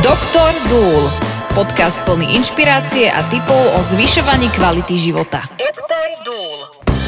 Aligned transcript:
Doktor 0.00 0.56
Dúl. 0.72 1.12
Podcast 1.52 2.00
plný 2.08 2.32
inšpirácie 2.40 3.12
a 3.12 3.20
tipov 3.28 3.60
o 3.76 3.84
zvyšovaní 3.92 4.48
kvality 4.56 4.96
života. 4.96 5.44
Doktor 5.60 6.08
Dúl. 6.24 6.56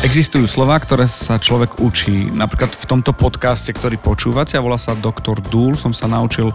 Existujú 0.05 0.45
slova, 0.45 0.77
ktoré 0.77 1.09
sa 1.09 1.41
človek 1.41 1.81
učí. 1.81 2.29
Napríklad 2.29 2.69
v 2.77 2.85
tomto 2.85 3.17
podcaste, 3.17 3.73
ktorý 3.73 3.97
počúvate 3.97 4.61
a 4.61 4.65
volá 4.65 4.77
sa 4.77 4.93
Doktor 4.93 5.41
Dúl, 5.41 5.73
som 5.73 5.97
sa 5.97 6.05
naučil 6.05 6.53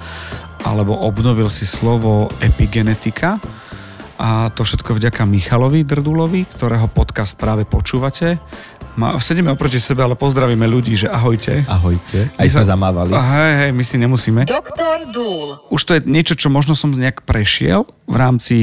alebo 0.62 0.94
obnovil 1.10 1.50
si 1.50 1.66
slovo 1.66 2.30
epigenetika. 2.38 3.42
A 4.18 4.49
to 4.49 4.65
všetko 4.65 4.97
vďaka 4.97 5.29
Michalovi 5.29 5.86
Drdulovi, 5.86 6.49
ktorého 6.49 6.89
podcast 6.89 7.38
práve 7.38 7.70
počúvate. 7.70 8.41
Ma, 8.97 9.13
sedíme 9.21 9.54
oproti 9.54 9.77
sebe, 9.77 10.02
ale 10.02 10.17
pozdravíme 10.17 10.66
ľudí, 10.66 10.97
že 10.97 11.05
ahojte. 11.05 11.70
Ahojte. 11.70 12.34
Aj 12.34 12.49
sme 12.49 12.66
zamávali. 12.66 13.13
A 13.13 13.21
hej, 13.21 13.53
hej, 13.61 13.71
my 13.77 13.84
si 13.85 13.95
nemusíme. 14.02 14.49
Doktor 14.49 15.05
Dúl. 15.13 15.61
Už 15.70 15.81
to 15.85 15.91
je 15.93 16.02
niečo, 16.09 16.34
čo 16.34 16.49
možno 16.49 16.73
som 16.73 16.89
nejak 16.89 17.21
prešiel 17.21 17.85
v 18.09 18.16
rámci 18.17 18.55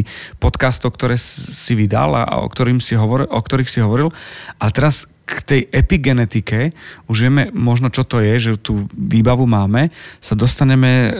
podcastov, 0.42 0.98
ktoré 0.98 1.14
si 1.14 1.78
vydal 1.78 2.18
a 2.18 2.42
o, 2.42 2.50
ktorým 2.50 2.82
si 2.82 2.98
hovoril, 2.98 3.30
o 3.30 3.38
ktorých 3.38 3.70
si 3.70 3.78
hovoril. 3.78 4.10
Ale 4.58 4.70
teraz 4.74 5.06
k 5.22 5.38
tej 5.40 5.60
epigenetike, 5.70 6.74
už 7.06 7.16
vieme 7.30 7.48
možno, 7.54 7.88
čo 7.94 8.02
to 8.02 8.18
je, 8.18 8.34
že 8.36 8.50
tú 8.60 8.90
výbavu 8.92 9.46
máme, 9.46 9.88
sa 10.18 10.34
dostaneme 10.36 10.90
e, 10.90 11.10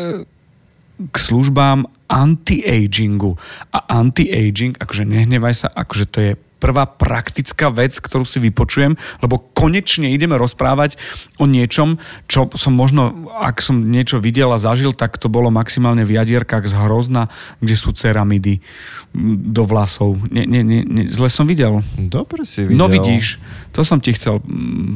k 0.98 1.16
službám 1.18 1.90
anti-agingu. 2.06 3.34
A 3.74 3.78
anti-aging, 3.98 4.78
akože 4.78 5.02
nehnevaj 5.08 5.54
sa, 5.66 5.68
akože 5.72 6.06
to 6.06 6.18
je 6.20 6.32
prvá 6.64 6.88
praktická 6.88 7.68
vec, 7.68 7.92
ktorú 8.00 8.24
si 8.24 8.40
vypočujem, 8.40 8.96
lebo 9.20 9.36
konečne 9.52 10.08
ideme 10.08 10.40
rozprávať 10.40 10.96
o 11.36 11.44
niečom, 11.44 12.00
čo 12.24 12.48
som 12.56 12.72
možno, 12.72 13.28
ak 13.36 13.60
som 13.60 13.92
niečo 13.92 14.16
videl 14.16 14.48
a 14.48 14.56
zažil, 14.56 14.96
tak 14.96 15.20
to 15.20 15.28
bolo 15.28 15.52
maximálne 15.52 16.08
v 16.08 16.16
jadierkách 16.16 16.64
z 16.64 16.72
hrozna, 16.72 17.28
kde 17.60 17.76
sú 17.76 17.92
ceramidy 17.92 18.64
do 19.44 19.68
vlasov. 19.68 20.16
Nie, 20.32 20.48
nie, 20.48 20.64
nie, 20.64 20.80
nie, 20.88 21.04
zle 21.12 21.28
som 21.28 21.44
videl. 21.44 21.84
Dobre 22.00 22.48
si 22.48 22.64
videl. 22.64 22.80
No 22.80 22.88
vidíš, 22.88 23.36
to 23.76 23.84
som 23.84 24.00
ti 24.00 24.16
chcel 24.16 24.40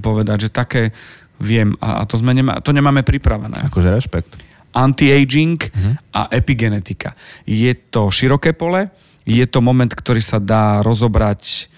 povedať, 0.00 0.48
že 0.48 0.56
také 0.56 0.96
viem 1.36 1.76
a, 1.84 2.08
to, 2.08 2.16
sme 2.16 2.32
nemá, 2.32 2.64
to 2.64 2.72
nemáme 2.72 3.04
pripravené. 3.04 3.69
Akože 3.69 3.92
rešpekt. 3.92 4.47
Anti-aging 4.72 5.58
uh-huh. 5.58 5.94
a 6.12 6.20
epigenetika. 6.33 7.16
Je 7.48 7.72
to 7.74 8.12
široké 8.12 8.52
pole, 8.52 8.92
je 9.28 9.44
to 9.44 9.60
moment, 9.60 9.92
ktorý 9.92 10.25
sa 10.25 10.41
dá 10.41 10.80
rozobrať 10.80 11.69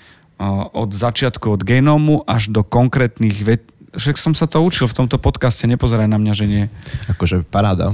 od 0.73 0.91
začiatku, 0.97 1.53
od 1.53 1.63
genómu 1.67 2.25
až 2.25 2.49
do 2.49 2.65
konkrétnych 2.65 3.37
ved... 3.45 3.61
Však 3.93 4.17
som 4.17 4.33
sa 4.33 4.49
to 4.49 4.63
učil 4.63 4.89
v 4.89 4.97
tomto 5.05 5.21
podcaste, 5.21 5.69
nepozeraj 5.69 6.09
na 6.09 6.17
mňa, 6.17 6.33
že 6.33 6.47
nie. 6.49 6.65
Akože 7.11 7.45
paráda. 7.45 7.93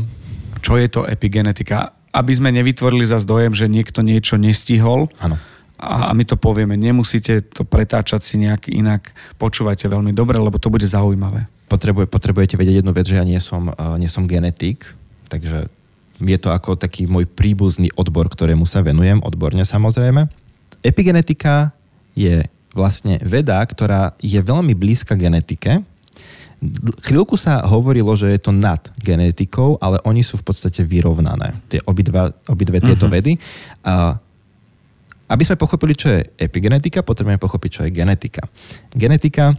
Čo 0.63 0.79
je 0.79 0.87
to 0.87 1.09
epigenetika? 1.09 1.97
Aby 2.15 2.33
sme 2.39 2.55
nevytvorili 2.55 3.03
za 3.03 3.19
dojem, 3.25 3.51
že 3.51 3.67
niekto 3.67 4.05
niečo 4.05 4.39
nestihol. 4.39 5.11
Áno. 5.19 5.41
A 5.77 6.15
my 6.17 6.25
to 6.25 6.41
povieme, 6.41 6.79
nemusíte 6.79 7.45
to 7.53 7.67
pretáčať 7.67 8.25
si 8.25 8.41
nejak 8.41 8.73
inak. 8.73 9.13
Počúvajte 9.37 9.93
veľmi 9.93 10.15
dobre, 10.15 10.41
lebo 10.41 10.57
to 10.57 10.73
bude 10.73 10.87
zaujímavé. 10.89 11.45
Potrebuje, 11.67 12.07
potrebujete 12.07 12.55
vedieť 12.55 12.83
jednu 12.83 12.93
vec, 12.95 13.11
že 13.11 13.19
ja 13.19 13.27
nie 13.27 13.43
som, 13.43 13.75
uh, 13.75 13.99
nie 13.99 14.07
som 14.07 14.31
genetik, 14.31 14.87
takže 15.27 15.67
je 16.23 16.39
to 16.41 16.55
ako 16.55 16.79
taký 16.79 17.05
môj 17.05 17.29
príbuzný 17.29 17.93
odbor, 17.99 18.31
ktorému 18.31 18.65
sa 18.65 18.81
venujem, 18.81 19.21
odborne 19.21 19.67
samozrejme. 19.67 20.31
Epigenetika 20.81 21.75
je 22.17 22.47
vlastne 22.73 23.21
veda, 23.21 23.61
ktorá 23.61 24.17
je 24.21 24.39
veľmi 24.41 24.73
blízka 24.77 25.17
genetike. 25.17 25.85
Chvíľku 27.05 27.37
sa 27.37 27.61
hovorilo, 27.69 28.17
že 28.17 28.33
je 28.33 28.41
to 28.41 28.53
nad 28.53 28.81
genetikou, 29.01 29.77
ale 29.77 30.01
oni 30.09 30.25
sú 30.25 30.41
v 30.41 30.47
podstate 30.49 30.81
vyrovnané, 30.85 31.61
tie 31.69 31.85
obidva, 31.85 32.33
obidve 32.49 32.81
tieto 32.81 33.09
uh-huh. 33.09 33.17
vedy. 33.17 33.37
A 33.85 34.17
aby 35.27 35.43
sme 35.43 35.59
pochopili, 35.59 35.99
čo 35.99 36.15
je 36.15 36.23
epigenetika, 36.39 37.03
potrebujeme 37.03 37.43
pochopiť, 37.43 37.71
čo 37.71 37.83
je 37.85 37.91
genetika. 37.91 38.47
Genetika 38.95 39.59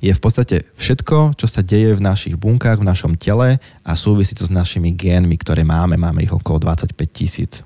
je 0.00 0.12
v 0.12 0.20
podstate 0.20 0.68
všetko, 0.76 1.38
čo 1.40 1.46
sa 1.48 1.64
deje 1.64 1.96
v 1.96 2.04
našich 2.04 2.36
bunkách, 2.36 2.84
v 2.84 2.88
našom 2.88 3.12
tele 3.16 3.56
a 3.80 3.92
súvisí 3.96 4.36
to 4.36 4.44
s 4.44 4.52
našimi 4.52 4.92
génmi, 4.92 5.40
ktoré 5.40 5.64
máme. 5.64 5.96
Máme 5.96 6.24
ich 6.24 6.32
okolo 6.32 6.68
25 6.68 6.92
tisíc 7.08 7.64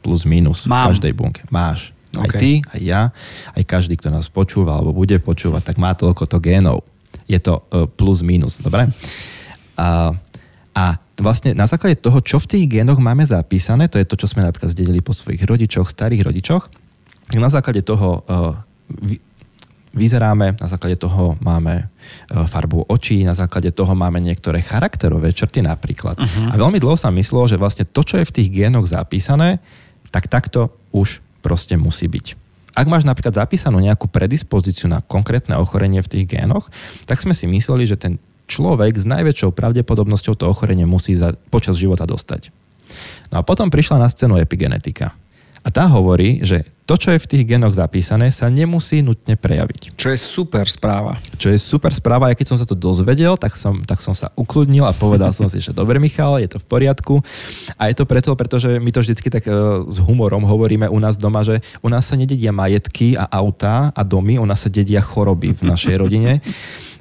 plus 0.00 0.24
minus 0.24 0.64
Mám. 0.64 0.88
v 0.88 0.96
každej 0.96 1.12
bunke. 1.12 1.42
Máš. 1.52 1.92
Okay. 2.16 2.22
Aj 2.22 2.30
ty, 2.40 2.52
aj 2.64 2.80
ja, 2.80 3.02
aj 3.52 3.62
každý, 3.68 4.00
kto 4.00 4.08
nás 4.08 4.32
počúva 4.32 4.78
alebo 4.78 4.96
bude 4.96 5.20
počúvať, 5.20 5.74
tak 5.74 5.76
má 5.76 5.92
toľko 5.92 6.24
to 6.24 6.38
génov. 6.40 6.80
Je 7.28 7.36
to 7.36 7.60
uh, 7.60 7.84
plus 7.84 8.24
minus, 8.24 8.62
dobre? 8.62 8.88
A, 9.76 10.16
a 10.72 10.84
vlastne 11.20 11.52
na 11.52 11.68
základe 11.68 12.00
toho, 12.00 12.24
čo 12.24 12.40
v 12.40 12.56
tých 12.56 12.64
génoch 12.80 12.96
máme 12.96 13.26
zapísané, 13.28 13.92
to 13.92 14.00
je 14.00 14.08
to, 14.08 14.16
čo 14.16 14.32
sme 14.32 14.46
napríklad 14.46 14.72
zdedili 14.72 15.04
po 15.04 15.12
svojich 15.12 15.44
rodičoch, 15.44 15.92
starých 15.92 16.24
rodičoch, 16.24 16.72
na 17.36 17.50
základe 17.50 17.82
toho 17.82 18.22
uh, 18.24 18.54
vyzeráme, 19.96 20.60
na 20.60 20.68
základe 20.68 21.00
toho 21.00 21.40
máme 21.40 21.74
e, 21.80 21.84
farbu 22.44 22.86
očí, 22.92 23.24
na 23.24 23.32
základe 23.32 23.72
toho 23.72 23.96
máme 23.96 24.20
niektoré 24.20 24.60
charakterové 24.60 25.32
črty 25.32 25.64
napríklad. 25.64 26.20
Uh-huh. 26.20 26.52
A 26.52 26.54
veľmi 26.54 26.76
dlho 26.76 26.94
sa 26.94 27.08
myslelo, 27.10 27.48
že 27.48 27.56
vlastne 27.56 27.88
to, 27.88 28.04
čo 28.04 28.20
je 28.20 28.28
v 28.28 28.34
tých 28.36 28.48
génoch 28.52 28.84
zapísané, 28.84 29.58
tak 30.12 30.28
takto 30.28 30.70
už 30.92 31.24
proste 31.40 31.74
musí 31.80 32.06
byť. 32.06 32.36
Ak 32.76 32.84
máš 32.92 33.08
napríklad 33.08 33.32
zapísanú 33.32 33.80
nejakú 33.80 34.04
predispozíciu 34.04 34.92
na 34.92 35.00
konkrétne 35.00 35.56
ochorenie 35.56 36.04
v 36.04 36.12
tých 36.12 36.24
génoch, 36.28 36.68
tak 37.08 37.16
sme 37.16 37.32
si 37.32 37.48
mysleli, 37.48 37.88
že 37.88 37.96
ten 37.96 38.20
človek 38.46 39.00
s 39.00 39.08
najväčšou 39.08 39.50
pravdepodobnosťou 39.56 40.36
to 40.36 40.44
ochorenie 40.44 40.84
musí 40.84 41.16
za, 41.16 41.34
počas 41.48 41.80
života 41.80 42.04
dostať. 42.04 42.52
No 43.32 43.40
a 43.40 43.42
potom 43.42 43.72
prišla 43.72 43.98
na 43.98 44.06
scénu 44.06 44.38
epigenetika. 44.38 45.16
A 45.66 45.68
tá 45.74 45.90
hovorí, 45.90 46.46
že 46.46 46.62
to, 46.86 46.94
čo 46.94 47.10
je 47.10 47.18
v 47.18 47.26
tých 47.26 47.42
genoch 47.42 47.74
zapísané, 47.74 48.30
sa 48.30 48.46
nemusí 48.46 49.02
nutne 49.02 49.34
prejaviť. 49.34 49.98
Čo 49.98 50.14
je 50.14 50.18
super 50.22 50.70
správa. 50.70 51.18
Čo 51.34 51.50
je 51.50 51.58
super 51.58 51.90
správa, 51.90 52.30
aj 52.30 52.38
keď 52.38 52.46
som 52.54 52.58
sa 52.62 52.62
to 52.62 52.78
dozvedel, 52.78 53.34
tak 53.34 53.58
som, 53.58 53.82
tak 53.82 53.98
som 53.98 54.14
sa 54.14 54.30
ukludnil 54.38 54.86
a 54.86 54.94
povedal 54.94 55.34
som 55.34 55.50
si, 55.50 55.58
že 55.58 55.74
dobre 55.74 55.98
Michal, 55.98 56.38
je 56.38 56.54
to 56.54 56.62
v 56.62 56.66
poriadku. 56.70 57.18
A 57.74 57.90
je 57.90 57.98
to 57.98 58.06
preto, 58.06 58.30
pretože 58.38 58.78
my 58.78 58.94
to 58.94 59.02
vždycky 59.02 59.26
tak 59.26 59.50
uh, 59.50 59.82
s 59.90 59.98
humorom 59.98 60.46
hovoríme 60.46 60.86
u 60.86 60.98
nás 61.02 61.18
doma, 61.18 61.42
že 61.42 61.58
u 61.82 61.90
nás 61.90 62.06
sa 62.06 62.14
nededia 62.14 62.54
majetky 62.54 63.18
a 63.18 63.26
autá 63.26 63.90
a 63.90 64.06
domy, 64.06 64.38
u 64.38 64.46
nás 64.46 64.62
sa 64.62 64.70
dedia 64.70 65.02
choroby 65.02 65.50
v 65.58 65.66
našej 65.66 65.98
rodine. 65.98 66.38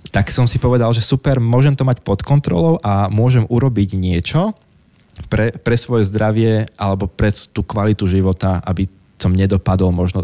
tak 0.10 0.34
som 0.34 0.50
si 0.50 0.58
povedal, 0.58 0.90
že 0.90 1.06
super, 1.06 1.38
môžem 1.38 1.78
to 1.78 1.86
mať 1.86 2.02
pod 2.02 2.26
kontrolou 2.26 2.82
a 2.82 3.06
môžem 3.14 3.46
urobiť 3.46 3.94
niečo, 3.94 4.58
pre, 5.36 5.52
pre 5.52 5.76
svoje 5.76 6.08
zdravie 6.08 6.64
alebo 6.80 7.12
pre 7.12 7.28
tú 7.52 7.60
kvalitu 7.68 8.08
života, 8.08 8.64
aby 8.64 8.88
som 9.20 9.36
nedopadol 9.36 9.92
možno 9.92 10.24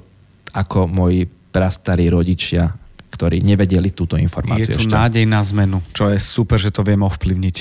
ako 0.55 0.87
moji 0.87 1.27
prastarí 1.27 2.07
rodičia, 2.07 2.71
ktorí 3.11 3.43
nevedeli 3.43 3.91
túto 3.91 4.15
informáciu. 4.15 4.71
Je 4.71 4.79
tu 4.79 4.87
ešte. 4.87 4.95
nádej 4.95 5.27
na 5.27 5.43
zmenu, 5.43 5.83
čo 5.91 6.07
je 6.07 6.15
super, 6.15 6.55
že 6.55 6.71
to 6.71 6.87
vieme 6.87 7.03
ovplyvniť. 7.03 7.55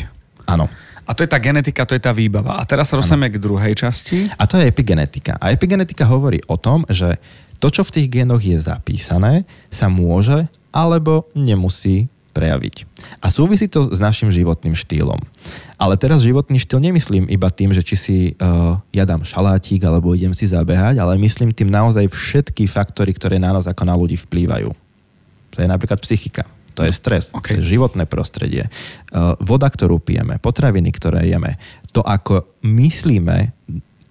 Áno. 0.47 0.71
A 1.03 1.11
to 1.11 1.27
je 1.27 1.31
tá 1.31 1.43
genetika, 1.43 1.83
to 1.83 1.99
je 1.99 2.03
tá 2.07 2.15
výbava. 2.15 2.55
A 2.55 2.63
teraz 2.63 2.95
sa 2.95 2.95
dostaneme 2.95 3.35
k 3.35 3.43
druhej 3.43 3.75
časti. 3.75 4.31
A 4.39 4.47
to 4.47 4.63
je 4.63 4.71
epigenetika. 4.71 5.35
A 5.43 5.51
epigenetika 5.51 6.07
hovorí 6.07 6.39
o 6.47 6.55
tom, 6.55 6.87
že 6.87 7.19
to, 7.59 7.67
čo 7.67 7.83
v 7.83 7.99
tých 7.99 8.07
génoch 8.07 8.39
je 8.39 8.63
zapísané, 8.63 9.43
sa 9.75 9.91
môže 9.91 10.47
alebo 10.71 11.27
nemusí 11.35 12.07
prejaviť. 12.31 12.87
A 13.19 13.27
súvisí 13.27 13.67
to 13.67 13.91
s 13.91 13.99
našim 13.99 14.31
životným 14.31 14.79
štýlom. 14.79 15.19
Ale 15.81 15.97
teraz 15.97 16.21
životný 16.21 16.61
štýl 16.61 16.93
nemyslím 16.93 17.25
iba 17.33 17.49
tým, 17.49 17.73
že 17.73 17.81
či 17.81 17.97
si 17.97 18.17
uh, 18.37 18.77
ja 18.93 19.09
dám 19.09 19.25
šalátik 19.25 19.81
alebo 19.81 20.13
idem 20.13 20.37
si 20.37 20.45
zabehať, 20.45 21.01
ale 21.01 21.17
myslím 21.17 21.57
tým 21.57 21.73
naozaj 21.73 22.05
všetky 22.13 22.69
faktory, 22.69 23.17
ktoré 23.17 23.41
na 23.41 23.57
nás 23.57 23.65
ako 23.65 23.89
na 23.89 23.97
ľudí 23.97 24.21
vplývajú. 24.21 24.77
To 25.51 25.57
je 25.57 25.65
napríklad 25.65 25.97
psychika, 26.05 26.45
to 26.77 26.85
je 26.85 26.93
stres, 26.93 27.33
okay. 27.33 27.57
to 27.57 27.65
je 27.65 27.81
životné 27.81 28.05
prostredie, 28.05 28.69
uh, 28.69 29.41
voda, 29.41 29.73
ktorú 29.73 30.05
pijeme, 30.05 30.37
potraviny, 30.37 30.93
ktoré 30.93 31.25
jeme, 31.25 31.57
to 31.97 32.05
ako 32.05 32.45
myslíme 32.61 33.57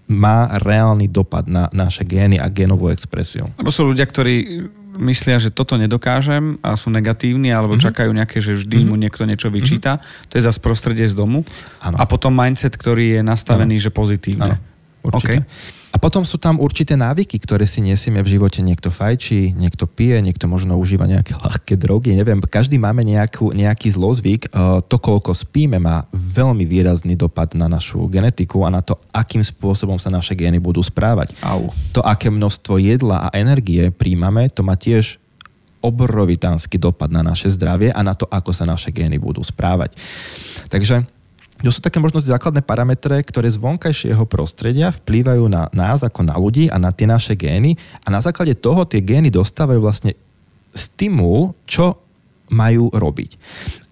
má 0.10 0.50
reálny 0.58 1.06
dopad 1.06 1.46
na 1.46 1.70
naše 1.70 2.02
gény 2.02 2.42
a 2.42 2.50
génovú 2.50 2.90
expresiu. 2.90 3.46
Lebo 3.62 3.70
sú 3.70 3.86
ľudia, 3.86 4.10
ktorí 4.10 4.66
myslia, 4.98 5.38
že 5.38 5.54
toto 5.54 5.78
nedokážem 5.78 6.58
a 6.66 6.74
sú 6.74 6.90
negatívni, 6.90 7.54
alebo 7.54 7.78
mm-hmm. 7.78 7.88
čakajú 7.92 8.10
nejaké, 8.10 8.38
že 8.42 8.58
vždy 8.58 8.82
mm-hmm. 8.82 8.90
mu 8.90 8.96
niekto 8.98 9.24
niečo 9.30 9.54
vyčíta. 9.54 10.00
Mm-hmm. 10.00 10.28
To 10.30 10.34
je 10.40 10.44
zase 10.44 10.60
prostredie 10.64 11.06
z 11.06 11.14
domu. 11.14 11.46
Ano. 11.84 12.02
A 12.02 12.10
potom 12.10 12.34
mindset, 12.34 12.74
ktorý 12.74 13.20
je 13.20 13.22
nastavený, 13.22 13.78
ano. 13.78 13.84
že 13.86 13.90
pozitívne. 13.94 14.54
Ano. 14.56 14.69
Určite. 15.04 15.46
Okay. 15.46 15.78
A 15.90 15.98
potom 15.98 16.22
sú 16.22 16.38
tam 16.38 16.62
určité 16.62 16.94
návyky, 16.94 17.42
ktoré 17.42 17.66
si 17.66 17.82
nesieme 17.82 18.22
v 18.22 18.38
živote. 18.38 18.62
Niekto 18.62 18.94
fajčí, 18.94 19.58
niekto 19.58 19.90
pije, 19.90 20.22
niekto 20.22 20.46
možno 20.46 20.78
užíva 20.78 21.10
nejaké 21.10 21.34
ľahké 21.46 21.76
drogy. 21.82 22.14
Neviem, 22.14 22.40
každý 22.46 22.78
máme 22.78 23.02
nejakú, 23.02 23.50
nejaký 23.52 23.90
zlozvyk. 23.98 24.48
E, 24.48 24.80
to, 24.86 24.96
koľko 25.02 25.34
spíme, 25.34 25.82
má 25.82 26.06
veľmi 26.14 26.64
výrazný 26.70 27.18
dopad 27.18 27.58
na 27.58 27.66
našu 27.66 28.06
genetiku 28.06 28.64
a 28.64 28.70
na 28.70 28.86
to, 28.86 29.02
akým 29.10 29.42
spôsobom 29.42 29.98
sa 29.98 30.14
naše 30.14 30.38
gény 30.38 30.62
budú 30.62 30.86
správať. 30.86 31.34
Au. 31.42 31.74
To, 31.98 32.06
aké 32.06 32.30
množstvo 32.30 32.78
jedla 32.78 33.28
a 33.28 33.34
energie 33.34 33.90
príjmame, 33.90 34.54
to 34.54 34.62
má 34.62 34.78
tiež 34.78 35.18
obrovitánsky 35.80 36.76
dopad 36.76 37.08
na 37.08 37.24
naše 37.24 37.48
zdravie 37.48 37.90
a 37.96 38.04
na 38.04 38.12
to, 38.12 38.28
ako 38.28 38.52
sa 38.52 38.68
naše 38.68 38.92
gény 38.92 39.16
budú 39.16 39.40
správať. 39.40 39.96
Takže 40.68 41.08
To 41.60 41.68
sú 41.68 41.84
také 41.84 42.00
možno 42.00 42.24
základné 42.24 42.64
parametre, 42.64 43.20
ktoré 43.20 43.52
z 43.52 43.60
vonkajšieho 43.60 44.24
prostredia 44.24 44.96
vplývajú 44.96 45.44
na 45.52 45.68
nás 45.76 46.00
ako 46.00 46.24
na 46.24 46.40
ľudí 46.40 46.72
a 46.72 46.80
na 46.80 46.96
tie 46.96 47.04
naše 47.04 47.36
gény 47.36 47.76
a 48.04 48.08
na 48.08 48.24
základe 48.24 48.56
toho 48.56 48.88
tie 48.88 49.04
gény 49.04 49.28
dostávajú 49.28 49.84
vlastne 49.84 50.16
stimul, 50.72 51.52
čo 51.68 52.00
majú 52.50 52.90
robiť. 52.90 53.38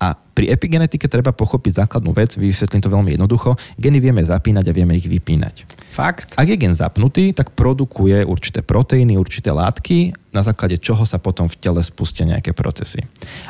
A 0.02 0.18
pri 0.18 0.50
epigenetike 0.50 1.06
treba 1.06 1.30
pochopiť 1.30 1.86
základnú 1.86 2.14
vec, 2.14 2.34
vysvetlím 2.38 2.82
to 2.82 2.90
veľmi 2.90 3.14
jednoducho. 3.14 3.54
Geny 3.78 4.02
vieme 4.02 4.26
zapínať 4.26 4.66
a 4.70 4.76
vieme 4.76 4.98
ich 4.98 5.06
vypínať. 5.06 5.70
Fakt? 5.94 6.34
Ak 6.38 6.50
je 6.50 6.58
gen 6.58 6.74
zapnutý, 6.74 7.34
tak 7.34 7.54
produkuje 7.54 8.26
určité 8.26 8.66
proteíny, 8.66 9.18
určité 9.18 9.54
látky, 9.54 10.14
na 10.34 10.42
základe 10.42 10.78
čoho 10.82 11.06
sa 11.06 11.22
potom 11.22 11.46
v 11.46 11.58
tele 11.58 11.82
spustia 11.86 12.26
nejaké 12.26 12.54
procesy. 12.54 13.06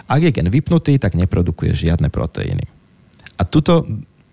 Ak 0.08 0.20
je 0.20 0.32
gen 0.32 0.48
vypnutý, 0.52 1.00
tak 1.00 1.16
neprodukuje 1.16 1.72
žiadne 1.72 2.12
proteíny. 2.12 2.77
A 3.38 3.46
tuto 3.46 3.86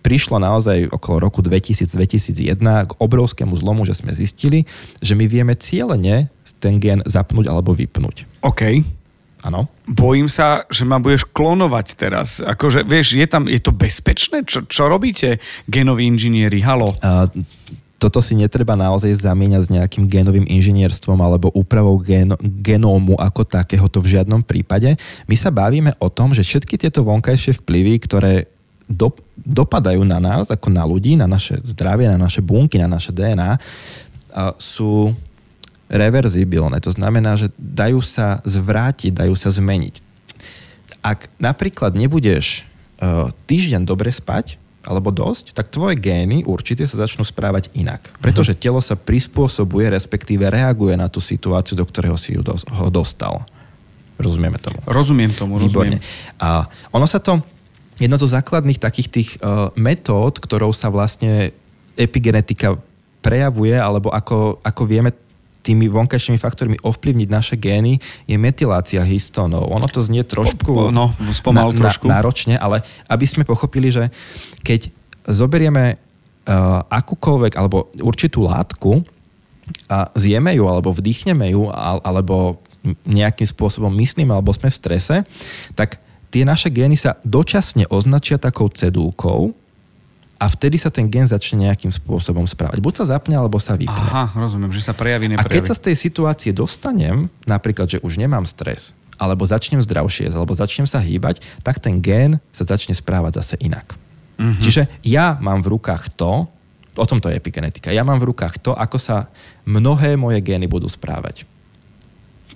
prišlo 0.05 0.37
naozaj 0.37 0.93
okolo 0.93 1.29
roku 1.29 1.41
2000-2001 1.41 2.61
k 2.61 2.93
obrovskému 3.01 3.57
zlomu, 3.57 3.89
že 3.89 3.97
sme 3.97 4.13
zistili, 4.13 4.69
že 5.01 5.17
my 5.17 5.25
vieme 5.25 5.57
cieľene 5.57 6.29
ten 6.61 6.77
gen 6.77 7.01
zapnúť 7.09 7.49
alebo 7.49 7.73
vypnúť. 7.73 8.29
OK. 8.45 8.85
Áno. 9.45 9.69
Bojím 9.85 10.29
sa, 10.29 10.65
že 10.73 10.89
ma 10.89 10.97
budeš 10.97 11.29
klonovať 11.29 11.87
teraz. 12.01 12.41
Akože, 12.41 12.81
vieš, 12.85 13.21
je 13.21 13.29
tam, 13.29 13.45
je 13.45 13.61
to 13.61 13.77
bezpečné? 13.77 14.41
Čo, 14.49 14.65
čo 14.65 14.89
robíte, 14.89 15.37
genoví 15.69 16.09
inžinieri? 16.09 16.65
Halo? 16.65 16.89
Uh, 17.05 17.29
toto 18.01 18.25
si 18.25 18.37
netreba 18.37 18.77
naozaj 18.77 19.21
zamieňať 19.21 19.63
s 19.65 19.73
nejakým 19.73 20.05
genovým 20.09 20.45
inžinierstvom 20.49 21.21
alebo 21.21 21.53
úpravou 21.53 21.97
gen, 22.01 22.37
genómu 22.61 23.17
ako 23.17 23.45
takého 23.45 23.85
to 23.89 24.01
v 24.01 24.17
žiadnom 24.17 24.45
prípade. 24.45 24.97
My 25.25 25.37
sa 25.37 25.49
bavíme 25.49 25.93
o 26.01 26.09
tom, 26.13 26.37
že 26.37 26.45
všetky 26.45 26.77
tieto 26.77 27.01
vonkajšie 27.05 27.65
vplyvy, 27.65 28.01
ktoré 28.05 28.49
do, 28.89 29.13
dopadajú 29.37 30.05
na 30.05 30.21
nás 30.21 30.53
ako 30.53 30.69
na 30.69 30.85
ľudí, 30.85 31.17
na 31.17 31.25
naše 31.25 31.61
zdravie, 31.65 32.09
na 32.09 32.21
naše 32.21 32.45
bunky, 32.45 32.77
na 32.77 32.89
naše 32.89 33.11
DNA, 33.11 33.57
sú 34.61 35.15
reverzibilné. 35.89 36.81
To 36.83 36.91
znamená, 36.91 37.37
že 37.39 37.53
dajú 37.57 38.03
sa 38.03 38.41
zvrátiť, 38.43 39.15
dajú 39.15 39.35
sa 39.37 39.53
zmeniť. 39.53 40.01
Ak 41.05 41.29
napríklad 41.37 41.93
nebudeš 41.93 42.65
uh, 42.99 43.29
týždeň 43.47 43.85
dobre 43.85 44.09
spať, 44.09 44.57
alebo 44.85 45.09
dosť, 45.09 45.57
tak 45.57 45.73
tvoje 45.73 45.97
gény 45.97 46.45
určite 46.45 46.85
sa 46.85 47.01
začnú 47.01 47.25
správať 47.25 47.73
inak. 47.73 48.13
Pretože 48.21 48.53
mhm. 48.53 48.61
telo 48.61 48.81
sa 48.85 48.95
prispôsobuje, 49.01 49.89
respektíve 49.89 50.45
reaguje 50.53 50.95
na 50.95 51.09
tú 51.09 51.25
situáciu, 51.25 51.75
do 51.75 51.89
ktorého 51.89 52.21
si 52.21 52.37
ju 52.37 52.45
dos- 52.45 52.69
ho 52.69 52.89
dostal. 52.93 53.49
Rozumieme 54.15 54.63
tomu? 54.63 54.79
Rozumiem 54.87 55.33
tomu, 55.35 55.59
Výborne. 55.59 55.99
rozumiem. 55.99 56.39
A 56.39 56.71
ono 56.95 57.09
sa 57.09 57.19
to, 57.19 57.43
jedna 57.99 58.17
zo 58.19 58.27
základných 58.27 58.83
takých 58.83 59.09
tých 59.11 59.31
uh, 59.39 59.71
metód, 59.79 60.39
ktorou 60.43 60.75
sa 60.75 60.91
vlastne 60.91 61.55
epigenetika 61.95 62.79
prejavuje, 63.23 63.73
alebo 63.79 64.11
ako, 64.11 64.61
ako 64.61 64.83
vieme 64.85 65.11
tými 65.65 65.89
vonkajšími 65.89 66.37
faktormi 66.37 66.77
ovplyvniť 66.85 67.29
naše 67.33 67.57
gény, 67.57 67.97
je 68.29 68.37
metylácia 68.37 69.01
histónov. 69.01 69.65
Ono 69.73 69.89
to 69.89 70.05
znie 70.05 70.21
trošku, 70.21 70.93
no, 70.93 71.17
spomal 71.33 71.73
na, 71.73 71.89
trošku. 71.89 72.05
Na, 72.05 72.21
náročne, 72.21 72.61
ale 72.61 72.85
aby 73.09 73.25
sme 73.25 73.49
pochopili, 73.49 73.89
že 73.89 74.13
keď 74.61 74.93
zoberieme 75.25 75.97
uh, 75.97 76.85
akúkoľvek 76.93 77.57
alebo 77.57 77.89
určitú 77.97 78.45
látku 78.45 79.01
a 79.89 80.13
zjeme 80.13 80.53
ju 80.53 80.69
alebo 80.69 80.93
vdýchneme 80.93 81.57
ju 81.57 81.73
alebo 82.05 82.61
nejakým 83.09 83.49
spôsobom 83.49 83.89
myslíme 83.97 84.29
alebo 84.29 84.53
sme 84.53 84.69
v 84.69 84.77
strese, 84.77 85.17
tak 85.73 86.04
tie 86.35 86.43
naše 86.43 86.67
gény 86.75 86.99
sa 86.99 87.15
dočasne 87.23 87.87
označia 87.87 88.43
takou 88.43 88.67
cedulkou, 88.67 89.55
a 90.35 90.51
vtedy 90.51 90.77
sa 90.77 90.91
ten 90.91 91.07
gen 91.07 91.25
začne 91.31 91.71
nejakým 91.71 91.95
spôsobom 91.95 92.43
správať. 92.45 92.83
Buď 92.83 93.01
sa 93.01 93.17
zapne, 93.17 93.39
alebo 93.39 93.57
sa 93.63 93.79
vypne. 93.79 93.95
Aha, 93.95 94.35
rozumiem, 94.35 94.75
že 94.75 94.83
sa 94.83 94.91
prejaví, 94.91 95.31
neprejaví. 95.31 95.47
A 95.47 95.55
keď 95.55 95.73
sa 95.73 95.79
z 95.79 95.89
tej 95.89 95.97
situácie 95.97 96.51
dostanem, 96.51 97.31
napríklad, 97.47 97.87
že 97.87 98.03
už 98.03 98.19
nemám 98.19 98.43
stres, 98.43 98.93
alebo 99.15 99.47
začnem 99.47 99.79
zdravšie, 99.79 100.35
alebo 100.35 100.53
začnem 100.53 100.91
sa 100.91 100.99
hýbať, 100.99 101.39
tak 101.63 101.79
ten 101.79 102.03
gen 102.03 102.43
sa 102.51 102.67
začne 102.67 102.93
správať 102.99 103.41
zase 103.41 103.55
inak. 103.63 103.95
Uh-huh. 104.37 104.59
Čiže 104.59 104.91
ja 105.07 105.39
mám 105.39 105.63
v 105.63 105.79
rukách 105.79 106.13
to, 106.19 106.51
o 106.99 107.07
tomto 107.07 107.31
je 107.31 107.39
epigenetika, 107.39 107.95
ja 107.95 108.03
mám 108.03 108.19
v 108.19 108.35
rukách 108.35 108.59
to, 108.59 108.75
ako 108.75 108.99
sa 108.99 109.31
mnohé 109.65 110.19
moje 110.19 110.43
gény 110.43 110.67
budú 110.67 110.91
správať. 110.91 111.47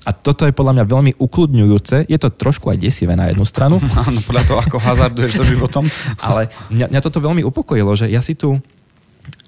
A 0.08 0.16
toto 0.16 0.48
je 0.48 0.56
podľa 0.56 0.80
mňa 0.80 0.84
veľmi 0.88 1.12
ukludňujúce. 1.20 2.08
Je 2.08 2.16
to 2.16 2.32
trošku 2.32 2.72
aj 2.72 2.80
desivé 2.80 3.12
na 3.12 3.28
jednu 3.28 3.44
stranu. 3.44 3.76
Áno, 4.08 4.24
podľa 4.24 4.48
toho, 4.48 4.58
ako 4.64 4.76
hazarduješ 4.80 5.36
so 5.36 5.44
životom. 5.44 5.84
Ale 6.24 6.48
mňa, 6.72 6.88
mňa 6.88 7.00
toto 7.04 7.20
veľmi 7.20 7.44
upokojilo, 7.44 7.92
že 7.92 8.08
ja 8.08 8.24
si 8.24 8.32
tu... 8.32 8.56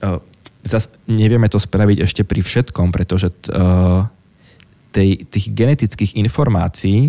Uh, 0.04 0.20
zas 0.60 0.92
nevieme 1.08 1.48
to 1.48 1.56
spraviť 1.56 2.04
ešte 2.04 2.22
pri 2.28 2.44
všetkom, 2.44 2.92
pretože 2.92 3.32
uh, 3.48 4.04
tej, 4.92 5.24
tých 5.24 5.48
genetických 5.56 6.20
informácií 6.20 7.08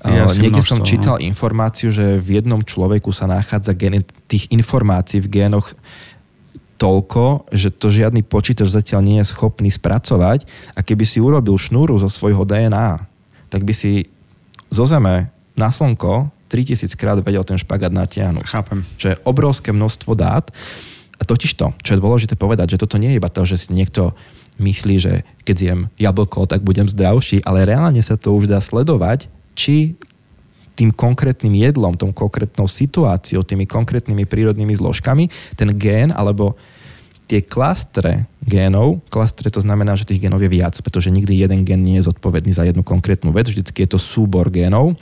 uh, 0.00 0.32
niekde 0.40 0.64
som 0.64 0.80
čítal 0.80 1.20
no. 1.20 1.24
informáciu, 1.28 1.92
že 1.92 2.16
v 2.16 2.40
jednom 2.40 2.64
človeku 2.64 3.12
sa 3.12 3.28
nachádza 3.28 3.76
genet- 3.76 4.16
tých 4.24 4.48
informácií 4.48 5.20
v 5.20 5.28
génoch 5.28 5.76
toľko, 6.80 7.52
že 7.52 7.68
to 7.68 7.92
žiadny 7.92 8.24
počítač 8.24 8.72
zatiaľ 8.72 9.04
nie 9.04 9.20
je 9.20 9.28
schopný 9.28 9.68
spracovať 9.68 10.48
a 10.72 10.80
keby 10.80 11.04
si 11.04 11.20
urobil 11.20 11.60
šnúru 11.60 12.00
zo 12.00 12.08
svojho 12.08 12.48
DNA, 12.48 13.04
tak 13.52 13.68
by 13.68 13.76
si 13.76 14.08
zo 14.72 14.88
Zeme 14.88 15.28
na 15.52 15.68
Slnko 15.68 16.32
3000 16.48 16.88
krát 16.96 17.20
vedel 17.20 17.44
ten 17.44 17.60
špagát 17.60 17.94
natiahnuť. 17.94 18.42
Chápem. 18.48 18.82
Čo 18.98 19.14
je 19.14 19.20
obrovské 19.22 19.70
množstvo 19.70 20.18
dát. 20.18 20.50
A 21.20 21.22
totiž 21.22 21.52
to, 21.54 21.76
čo 21.84 21.94
je 21.94 22.02
dôležité 22.02 22.34
povedať, 22.34 22.74
že 22.74 22.80
toto 22.80 22.96
nie 22.96 23.14
je 23.14 23.18
iba 23.20 23.28
to, 23.28 23.44
že 23.44 23.68
si 23.68 23.76
niekto 23.76 24.16
myslí, 24.56 24.96
že 24.96 25.22
keď 25.44 25.54
zjem 25.56 25.80
jablko, 26.00 26.48
tak 26.48 26.64
budem 26.64 26.88
zdravší, 26.88 27.44
ale 27.44 27.68
reálne 27.68 28.00
sa 28.00 28.16
to 28.16 28.32
už 28.32 28.48
dá 28.48 28.58
sledovať, 28.58 29.28
či 29.52 30.00
tým 30.80 30.96
konkrétnym 30.96 31.52
jedlom, 31.60 31.92
tou 31.92 32.08
konkrétnou 32.08 32.64
situáciou, 32.64 33.44
tými 33.44 33.68
konkrétnymi 33.68 34.24
prírodnými 34.24 34.72
zložkami, 34.72 35.28
ten 35.52 35.76
gén 35.76 36.08
alebo 36.16 36.56
tie 37.28 37.44
klastre 37.44 38.24
génov, 38.42 39.04
klastre 39.12 39.52
to 39.52 39.60
znamená, 39.60 39.92
že 39.94 40.08
tých 40.08 40.24
génov 40.24 40.40
je 40.40 40.48
viac, 40.48 40.74
pretože 40.80 41.12
nikdy 41.12 41.36
jeden 41.36 41.68
gén 41.68 41.84
nie 41.84 42.00
je 42.00 42.08
zodpovedný 42.08 42.56
za 42.56 42.64
jednu 42.64 42.80
konkrétnu 42.80 43.30
vec, 43.30 43.46
vždycky 43.46 43.84
je 43.84 43.92
to 43.92 44.00
súbor 44.00 44.48
génov, 44.48 44.96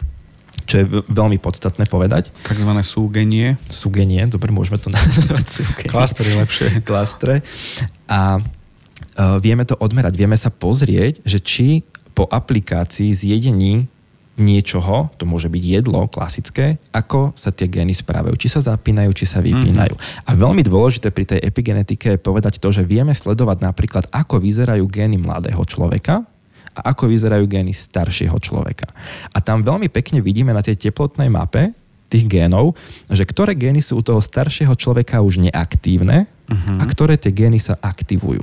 čo 0.69 0.83
je 0.83 0.85
veľmi 1.09 1.41
podstatné 1.41 1.89
povedať. 1.89 2.35
Takzvané 2.45 2.85
súgenie. 2.85 3.57
Súgenie, 3.71 4.29
dobre, 4.29 4.53
môžeme 4.53 4.77
to 4.77 4.93
nazvať 4.99 5.63
súgenie. 5.63 5.89
Klastre 5.95 6.29
lepšie. 6.37 6.67
Klastre. 6.85 7.41
A 8.11 8.37
uh, 8.37 9.39
vieme 9.41 9.65
to 9.65 9.79
odmerať, 9.81 10.19
vieme 10.19 10.37
sa 10.37 10.53
pozrieť, 10.53 11.25
že 11.25 11.41
či 11.41 11.87
po 12.13 12.29
aplikácii 12.29 13.15
zjedení 13.15 13.89
niečoho, 14.39 15.11
to 15.19 15.27
môže 15.27 15.51
byť 15.51 15.63
jedlo 15.63 16.07
klasické, 16.07 16.79
ako 16.95 17.35
sa 17.35 17.51
tie 17.51 17.67
gény 17.67 17.93
správajú. 17.93 18.39
Či 18.39 18.59
sa 18.59 18.75
zapínajú, 18.75 19.11
či 19.13 19.27
sa 19.27 19.43
vypínajú. 19.43 19.95
Mm-hmm. 19.95 20.27
A 20.27 20.31
veľmi 20.39 20.63
dôležité 20.63 21.11
pri 21.11 21.27
tej 21.27 21.41
epigenetike 21.43 22.17
je 22.17 22.23
povedať 22.23 22.63
to, 22.63 22.71
že 22.71 22.87
vieme 22.87 23.13
sledovať 23.13 23.59
napríklad, 23.61 24.05
ako 24.15 24.39
vyzerajú 24.39 24.87
gény 24.87 25.19
mladého 25.19 25.61
človeka 25.67 26.23
a 26.79 26.81
ako 26.95 27.11
vyzerajú 27.11 27.45
gény 27.51 27.75
staršieho 27.75 28.39
človeka. 28.39 28.87
A 29.35 29.43
tam 29.43 29.67
veľmi 29.67 29.91
pekne 29.91 30.23
vidíme 30.23 30.55
na 30.55 30.63
tej 30.63 30.79
teplotnej 30.79 31.27
mape 31.27 31.75
tých 32.09 32.25
génov, 32.25 32.73
že 33.13 33.29
ktoré 33.29 33.53
gény 33.53 33.85
sú 33.85 34.01
u 34.01 34.03
toho 34.03 34.23
staršieho 34.23 34.73
človeka 34.79 35.21
už 35.21 35.45
neaktívne 35.45 36.25
uh-huh. 36.25 36.81
a 36.81 36.85
ktoré 36.89 37.21
tie 37.21 37.35
gény 37.35 37.61
sa 37.61 37.77
aktivujú. 37.77 38.43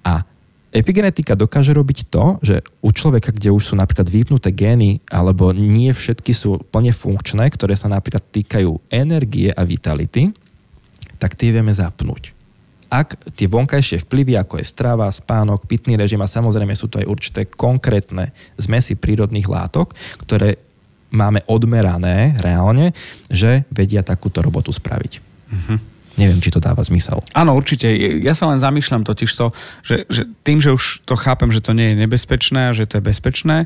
A 0.00 0.24
Epigenetika 0.72 1.36
dokáže 1.36 1.76
robiť 1.76 2.08
to, 2.08 2.40
že 2.40 2.64
u 2.80 2.96
človeka, 2.96 3.28
kde 3.28 3.52
už 3.52 3.72
sú 3.72 3.74
napríklad 3.76 4.08
vypnuté 4.08 4.56
gény, 4.56 5.04
alebo 5.12 5.52
nie 5.52 5.92
všetky 5.92 6.32
sú 6.32 6.64
plne 6.72 6.96
funkčné, 6.96 7.44
ktoré 7.52 7.76
sa 7.76 7.92
napríklad 7.92 8.24
týkajú 8.32 8.80
energie 8.88 9.52
a 9.52 9.68
vitality, 9.68 10.32
tak 11.20 11.36
tie 11.36 11.52
vieme 11.52 11.76
zapnúť. 11.76 12.32
Ak 12.88 13.20
tie 13.36 13.52
vonkajšie 13.52 14.04
vplyvy, 14.08 14.40
ako 14.40 14.60
je 14.60 14.68
strava, 14.68 15.12
spánok, 15.12 15.68
pitný 15.68 16.00
režim 16.00 16.20
a 16.24 16.28
samozrejme 16.28 16.72
sú 16.72 16.88
to 16.88 17.04
aj 17.04 17.08
určité 17.08 17.40
konkrétne 17.44 18.32
zmesy 18.56 18.96
prírodných 18.96 19.48
látok, 19.48 19.92
ktoré 20.24 20.56
máme 21.12 21.44
odmerané 21.52 22.36
reálne, 22.40 22.96
že 23.28 23.68
vedia 23.68 24.00
takúto 24.00 24.40
robotu 24.40 24.72
spraviť. 24.72 25.12
Uh-huh. 25.52 25.76
Neviem, 26.20 26.44
či 26.44 26.52
to 26.52 26.60
dáva 26.60 26.84
zmysel. 26.84 27.24
Áno, 27.32 27.56
určite. 27.56 27.88
Ja 28.20 28.36
sa 28.36 28.52
len 28.52 28.60
zamýšľam 28.60 29.08
totiž 29.08 29.30
to, 29.32 29.56
že, 29.80 30.04
že 30.12 30.28
tým, 30.44 30.60
že 30.60 30.76
už 30.76 31.08
to 31.08 31.16
chápem, 31.16 31.48
že 31.48 31.64
to 31.64 31.72
nie 31.72 31.92
je 31.92 32.04
nebezpečné 32.04 32.68
a 32.68 32.76
že 32.76 32.84
to 32.84 33.00
je 33.00 33.08
bezpečné, 33.08 33.56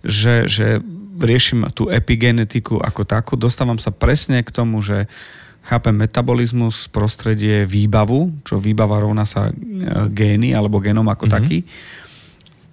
že, 0.00 0.48
že 0.48 0.80
riešim 1.20 1.68
tú 1.76 1.92
epigenetiku 1.92 2.80
ako 2.80 3.04
takú, 3.04 3.36
dostávam 3.36 3.76
sa 3.76 3.92
presne 3.92 4.40
k 4.40 4.48
tomu, 4.48 4.80
že 4.80 5.04
chápem 5.60 5.92
metabolizmus, 5.92 6.88
prostredie, 6.88 7.68
výbavu, 7.68 8.32
čo 8.48 8.56
výbava 8.56 8.96
rovná 8.96 9.28
sa 9.28 9.52
e, 9.52 9.54
gény 10.08 10.56
alebo 10.56 10.80
genom 10.80 11.04
ako 11.04 11.28
mm-hmm. 11.28 11.36
taký. 11.36 11.58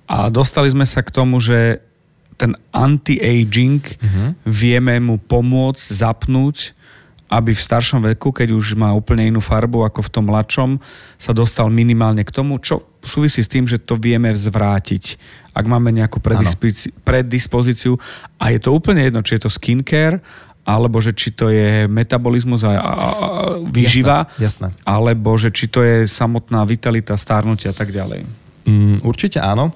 A 0.08 0.32
dostali 0.32 0.72
sme 0.72 0.88
sa 0.88 1.04
k 1.04 1.12
tomu, 1.12 1.44
že 1.44 1.84
ten 2.40 2.56
anti-aging 2.72 3.84
mm-hmm. 3.84 4.30
vieme 4.48 4.96
mu 5.04 5.20
pomôcť 5.20 5.84
zapnúť 5.84 6.78
aby 7.28 7.52
v 7.52 7.60
staršom 7.60 8.02
veku, 8.16 8.32
keď 8.32 8.56
už 8.56 8.80
má 8.80 8.96
úplne 8.96 9.28
inú 9.28 9.44
farbu 9.44 9.84
ako 9.84 10.00
v 10.08 10.12
tom 10.12 10.26
mladšom, 10.32 10.80
sa 11.20 11.36
dostal 11.36 11.68
minimálne 11.68 12.24
k 12.24 12.32
tomu, 12.32 12.56
čo 12.64 12.88
súvisí 13.04 13.44
s 13.44 13.52
tým, 13.52 13.68
že 13.68 13.80
to 13.80 14.00
vieme 14.00 14.32
zvrátiť. 14.32 15.20
Ak 15.52 15.68
máme 15.68 15.92
nejakú 15.92 16.24
predispozíciu 17.04 18.00
a 18.40 18.46
je 18.56 18.60
to 18.64 18.70
úplne 18.72 19.04
jedno, 19.04 19.20
či 19.24 19.36
je 19.36 19.48
to 19.48 19.52
skincare, 19.52 20.24
alebo 20.68 21.00
že 21.00 21.16
či 21.16 21.32
to 21.32 21.48
je 21.48 21.88
metabolizmus 21.88 22.68
a, 22.68 22.76
a, 22.76 22.76
a 22.76 23.00
výživa, 23.72 24.28
jasné, 24.36 24.68
jasné. 24.72 24.84
alebo 24.84 25.32
že 25.40 25.48
či 25.56 25.72
to 25.72 25.80
je 25.80 26.04
samotná 26.04 26.68
vitalita, 26.68 27.16
stárnutia 27.16 27.72
a 27.72 27.76
tak 27.76 27.96
ďalej. 27.96 28.28
Mm, 28.68 29.00
určite 29.08 29.40
áno. 29.40 29.72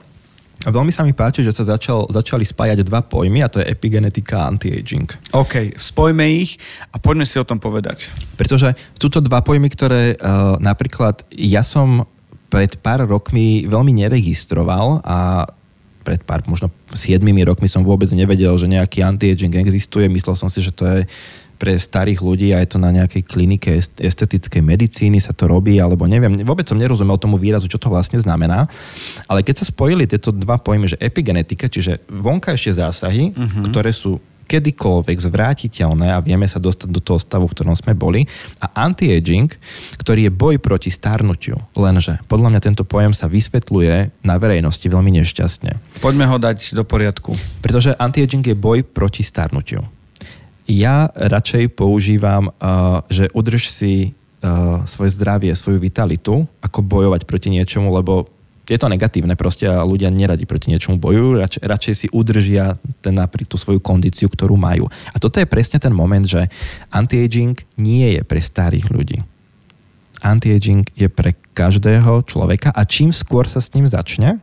A 0.61 0.69
veľmi 0.69 0.93
sa 0.93 1.01
mi 1.01 1.09
páči, 1.09 1.41
že 1.41 1.49
sa 1.49 1.65
začal, 1.65 2.05
začali 2.13 2.45
spájať 2.45 2.85
dva 2.85 3.01
pojmy 3.01 3.41
a 3.41 3.49
to 3.49 3.57
je 3.57 3.65
epigenetika 3.65 4.45
a 4.45 4.53
anti-aging. 4.53 5.09
OK, 5.33 5.73
spojme 5.73 6.21
ich 6.29 6.61
a 6.93 7.01
poďme 7.01 7.25
si 7.25 7.41
o 7.41 7.47
tom 7.47 7.57
povedať. 7.57 8.13
Pretože 8.37 8.77
sú 8.93 9.09
to 9.09 9.25
dva 9.25 9.41
pojmy, 9.41 9.73
ktoré 9.73 10.15
uh, 10.21 10.61
napríklad 10.61 11.25
ja 11.33 11.65
som 11.65 12.05
pred 12.53 12.77
pár 12.77 13.07
rokmi 13.09 13.65
veľmi 13.65 14.05
neregistroval 14.05 15.01
a 15.01 15.49
pred 16.01 16.21
pár, 16.25 16.41
možno 16.49 16.73
7 16.91 17.21
rokmi 17.45 17.69
som 17.69 17.85
vôbec 17.85 18.09
nevedel, 18.11 18.51
že 18.57 18.65
nejaký 18.65 19.05
anti-aging 19.05 19.53
existuje. 19.61 20.09
Myslel 20.09 20.33
som 20.33 20.49
si, 20.49 20.59
že 20.59 20.73
to 20.73 20.83
je 20.85 21.05
pre 21.61 21.77
starých 21.77 22.25
ľudí 22.25 22.57
a 22.57 22.65
je 22.65 22.73
to 22.73 22.81
na 22.81 22.89
nejakej 22.89 23.21
klinike 23.21 23.77
estetickej 24.01 24.65
medicíny 24.65 25.21
sa 25.21 25.29
to 25.29 25.45
robí, 25.45 25.77
alebo 25.77 26.09
neviem, 26.09 26.41
vôbec 26.41 26.65
som 26.65 26.73
nerozumel 26.73 27.21
tomu 27.21 27.37
výrazu, 27.37 27.69
čo 27.69 27.77
to 27.77 27.93
vlastne 27.93 28.17
znamená. 28.17 28.65
Ale 29.29 29.45
keď 29.45 29.61
sa 29.61 29.69
spojili 29.69 30.09
tieto 30.09 30.33
dva 30.33 30.57
pojmy, 30.57 30.89
že 30.89 30.97
epigenetika, 30.97 31.69
čiže 31.69 32.01
vonkajšie 32.09 32.81
zásahy, 32.81 33.37
uh-huh. 33.37 33.69
ktoré 33.69 33.93
sú 33.93 34.17
kedykoľvek 34.49 35.15
zvrátiteľné 35.15 36.11
a 36.11 36.19
vieme 36.19 36.43
sa 36.43 36.59
dostať 36.59 36.89
do 36.91 36.99
toho 36.99 37.15
stavu, 37.15 37.47
v 37.47 37.55
ktorom 37.55 37.71
sme 37.77 37.95
boli. 37.95 38.27
A 38.59 38.67
anti-aging, 38.83 39.47
ktorý 39.95 40.27
je 40.27 40.31
boj 40.33 40.59
proti 40.59 40.91
starnutiu. 40.91 41.55
Lenže 41.71 42.19
podľa 42.27 42.51
mňa 42.51 42.59
tento 42.59 42.83
pojem 42.83 43.15
sa 43.15 43.31
vysvetľuje 43.31 44.25
na 44.27 44.35
verejnosti 44.35 44.83
veľmi 44.83 45.23
nešťastne. 45.23 46.03
Poďme 46.03 46.27
ho 46.27 46.35
dať 46.35 46.75
do 46.75 46.83
poriadku. 46.83 47.31
Pretože 47.63 47.95
anti-aging 47.95 48.43
je 48.43 48.57
boj 48.57 48.83
proti 48.83 49.23
starnutiu. 49.23 50.00
Ja 50.71 51.11
radšej 51.11 51.75
používam, 51.75 52.55
uh, 52.55 53.03
že 53.11 53.27
udrž 53.35 53.67
si 53.67 54.15
uh, 54.39 54.87
svoje 54.87 55.11
zdravie, 55.11 55.51
svoju 55.51 55.83
vitalitu, 55.83 56.47
ako 56.63 56.79
bojovať 56.79 57.27
proti 57.27 57.51
niečomu, 57.51 57.91
lebo 57.91 58.31
je 58.71 58.79
to 58.79 58.87
negatívne 58.87 59.35
proste 59.35 59.67
a 59.67 59.83
ľudia 59.83 60.07
neradi 60.07 60.47
proti 60.47 60.71
niečomu 60.71 60.95
bojujú, 60.95 61.43
radšej, 61.43 61.63
radšej 61.67 61.93
si 61.97 62.07
udržia 62.07 62.79
ten, 63.03 63.19
tú 63.51 63.59
svoju 63.59 63.83
kondíciu, 63.83 64.31
ktorú 64.31 64.55
majú. 64.55 64.87
A 65.11 65.19
toto 65.19 65.43
je 65.43 65.49
presne 65.49 65.83
ten 65.83 65.91
moment, 65.91 66.23
že 66.23 66.47
anti-aging 66.87 67.59
nie 67.75 68.15
je 68.15 68.21
pre 68.23 68.39
starých 68.39 68.87
ľudí. 68.87 69.19
Anti-aging 70.23 70.87
je 70.95 71.11
pre 71.11 71.35
každého 71.51 72.23
človeka 72.23 72.71
a 72.71 72.87
čím 72.87 73.11
skôr 73.11 73.43
sa 73.43 73.59
s 73.59 73.75
ním 73.75 73.89
začne, 73.89 74.39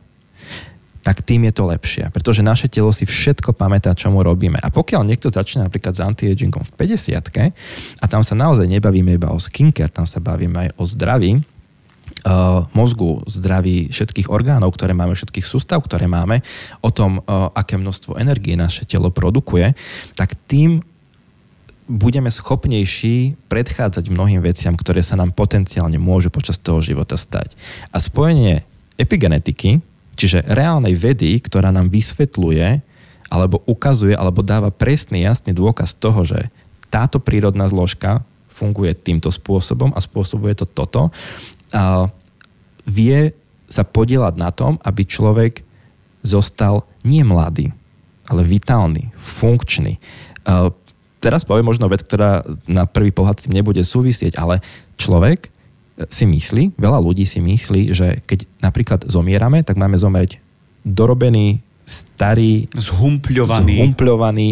tak 1.09 1.25
tým 1.25 1.49
je 1.49 1.53
to 1.57 1.65
lepšie. 1.65 2.13
Pretože 2.13 2.45
naše 2.45 2.69
telo 2.69 2.93
si 2.93 3.09
všetko 3.09 3.57
pamätá, 3.57 3.97
čo 3.97 4.13
mu 4.13 4.21
robíme. 4.21 4.61
A 4.61 4.69
pokiaľ 4.69 5.09
niekto 5.09 5.33
začne 5.33 5.65
napríklad 5.65 5.97
s 5.97 6.05
anti-agingom 6.05 6.61
v 6.61 6.85
50 6.85 7.17
a 7.97 8.05
tam 8.05 8.21
sa 8.21 8.37
naozaj 8.37 8.69
nebavíme 8.69 9.17
iba 9.17 9.33
o 9.33 9.41
skincare, 9.41 9.89
tam 9.89 10.05
sa 10.05 10.21
bavíme 10.21 10.69
aj 10.69 10.77
o 10.77 10.85
zdraví, 10.85 11.41
uh, 11.41 12.69
mozgu, 12.77 13.25
zdraví 13.25 13.89
všetkých 13.89 14.29
orgánov, 14.29 14.77
ktoré 14.77 14.93
máme, 14.93 15.17
všetkých 15.17 15.49
sústav, 15.49 15.81
ktoré 15.81 16.05
máme, 16.05 16.45
o 16.85 16.93
tom, 16.93 17.25
uh, 17.25 17.49
aké 17.57 17.81
množstvo 17.81 18.21
energie 18.21 18.53
naše 18.53 18.85
telo 18.85 19.09
produkuje, 19.09 19.73
tak 20.13 20.37
tým 20.45 20.85
budeme 21.89 22.29
schopnejší 22.29 23.33
predchádzať 23.49 24.13
mnohým 24.13 24.45
veciam, 24.45 24.77
ktoré 24.77 25.01
sa 25.01 25.17
nám 25.17 25.33
potenciálne 25.33 25.97
môžu 25.97 26.29
počas 26.29 26.61
toho 26.61 26.85
života 26.85 27.17
stať. 27.17 27.57
A 27.89 27.97
spojenie 27.97 28.61
epigenetiky, 29.01 29.81
čiže 30.19 30.43
reálnej 30.43 30.99
vedy, 30.99 31.39
ktorá 31.39 31.71
nám 31.71 31.87
vysvetľuje, 31.87 32.83
alebo 33.31 33.63
ukazuje, 33.63 34.11
alebo 34.11 34.43
dáva 34.43 34.67
presný, 34.67 35.23
jasný 35.23 35.55
dôkaz 35.55 35.95
toho, 35.95 36.27
že 36.27 36.51
táto 36.91 37.23
prírodná 37.23 37.71
zložka 37.71 38.27
funguje 38.51 38.91
týmto 38.91 39.31
spôsobom 39.31 39.95
a 39.95 40.03
spôsobuje 40.03 40.59
to 40.59 40.67
toto, 40.67 41.13
vie 42.83 43.31
sa 43.69 43.85
podielať 43.85 44.33
na 44.35 44.49
tom, 44.49 44.81
aby 44.81 45.05
človek 45.05 45.61
zostal 46.25 46.83
nie 47.05 47.21
mladý, 47.21 47.71
ale 48.27 48.41
vitálny, 48.43 49.13
funkčný. 49.15 50.01
Teraz 51.21 51.45
poviem 51.45 51.69
možno 51.69 51.85
vec, 51.87 52.01
ktorá 52.01 52.41
na 52.65 52.89
prvý 52.89 53.13
pohľad 53.13 53.39
s 53.39 53.45
tým 53.45 53.61
nebude 53.61 53.85
súvisieť, 53.85 54.35
ale 54.41 54.65
človek 54.97 55.53
si 56.07 56.23
myslí, 56.23 56.79
veľa 56.79 56.99
ľudí 57.03 57.27
si 57.27 57.43
myslí, 57.43 57.91
že 57.91 58.23
keď 58.23 58.47
napríklad 58.63 59.03
zomierame, 59.11 59.67
tak 59.67 59.75
máme 59.75 59.99
zomrieť 59.99 60.39
dorobený, 60.87 61.59
starý, 61.83 62.71
zhumpľovaný. 62.71 63.75
zhumpľovaný, 63.83 64.49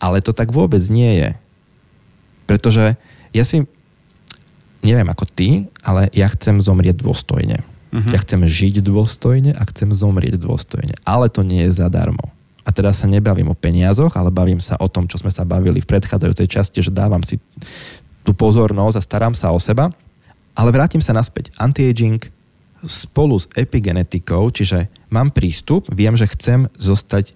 ale 0.00 0.24
to 0.24 0.32
tak 0.32 0.48
vôbec 0.48 0.80
nie 0.88 1.20
je. 1.20 1.30
Pretože 2.48 2.96
ja 3.36 3.44
si 3.44 3.68
neviem 4.84 5.08
ako 5.08 5.24
ty, 5.28 5.68
ale 5.80 6.12
ja 6.12 6.28
chcem 6.32 6.60
zomrieť 6.60 7.00
dôstojne. 7.00 7.64
Uh-huh. 7.92 8.10
Ja 8.12 8.20
chcem 8.20 8.44
žiť 8.44 8.84
dôstojne 8.84 9.56
a 9.56 9.62
chcem 9.68 9.92
zomrieť 9.92 10.36
dôstojne. 10.36 11.00
Ale 11.08 11.32
to 11.32 11.40
nie 11.40 11.64
je 11.68 11.80
zadarmo. 11.80 12.32
A 12.64 12.72
teraz 12.72 13.00
sa 13.00 13.08
nebavím 13.08 13.52
o 13.52 13.56
peniazoch, 13.56 14.16
ale 14.16 14.32
bavím 14.32 14.60
sa 14.60 14.76
o 14.80 14.88
tom, 14.88 15.04
čo 15.08 15.20
sme 15.20 15.32
sa 15.32 15.44
bavili 15.44 15.84
v 15.84 15.88
predchádzajúcej 15.88 16.48
časti, 16.48 16.80
že 16.80 16.92
dávam 16.92 17.20
si 17.24 17.36
tú 18.24 18.32
pozornosť 18.32 18.96
a 18.96 19.04
starám 19.04 19.34
sa 19.36 19.52
o 19.52 19.60
seba. 19.60 19.92
Ale 20.54 20.70
vrátim 20.70 21.02
sa 21.02 21.14
naspäť. 21.14 21.50
Anti-aging 21.58 22.22
spolu 22.86 23.40
s 23.40 23.50
epigenetikou, 23.58 24.52
čiže 24.52 24.86
mám 25.10 25.32
prístup, 25.34 25.88
viem, 25.90 26.14
že 26.14 26.30
chcem 26.30 26.70
zostať 26.78 27.34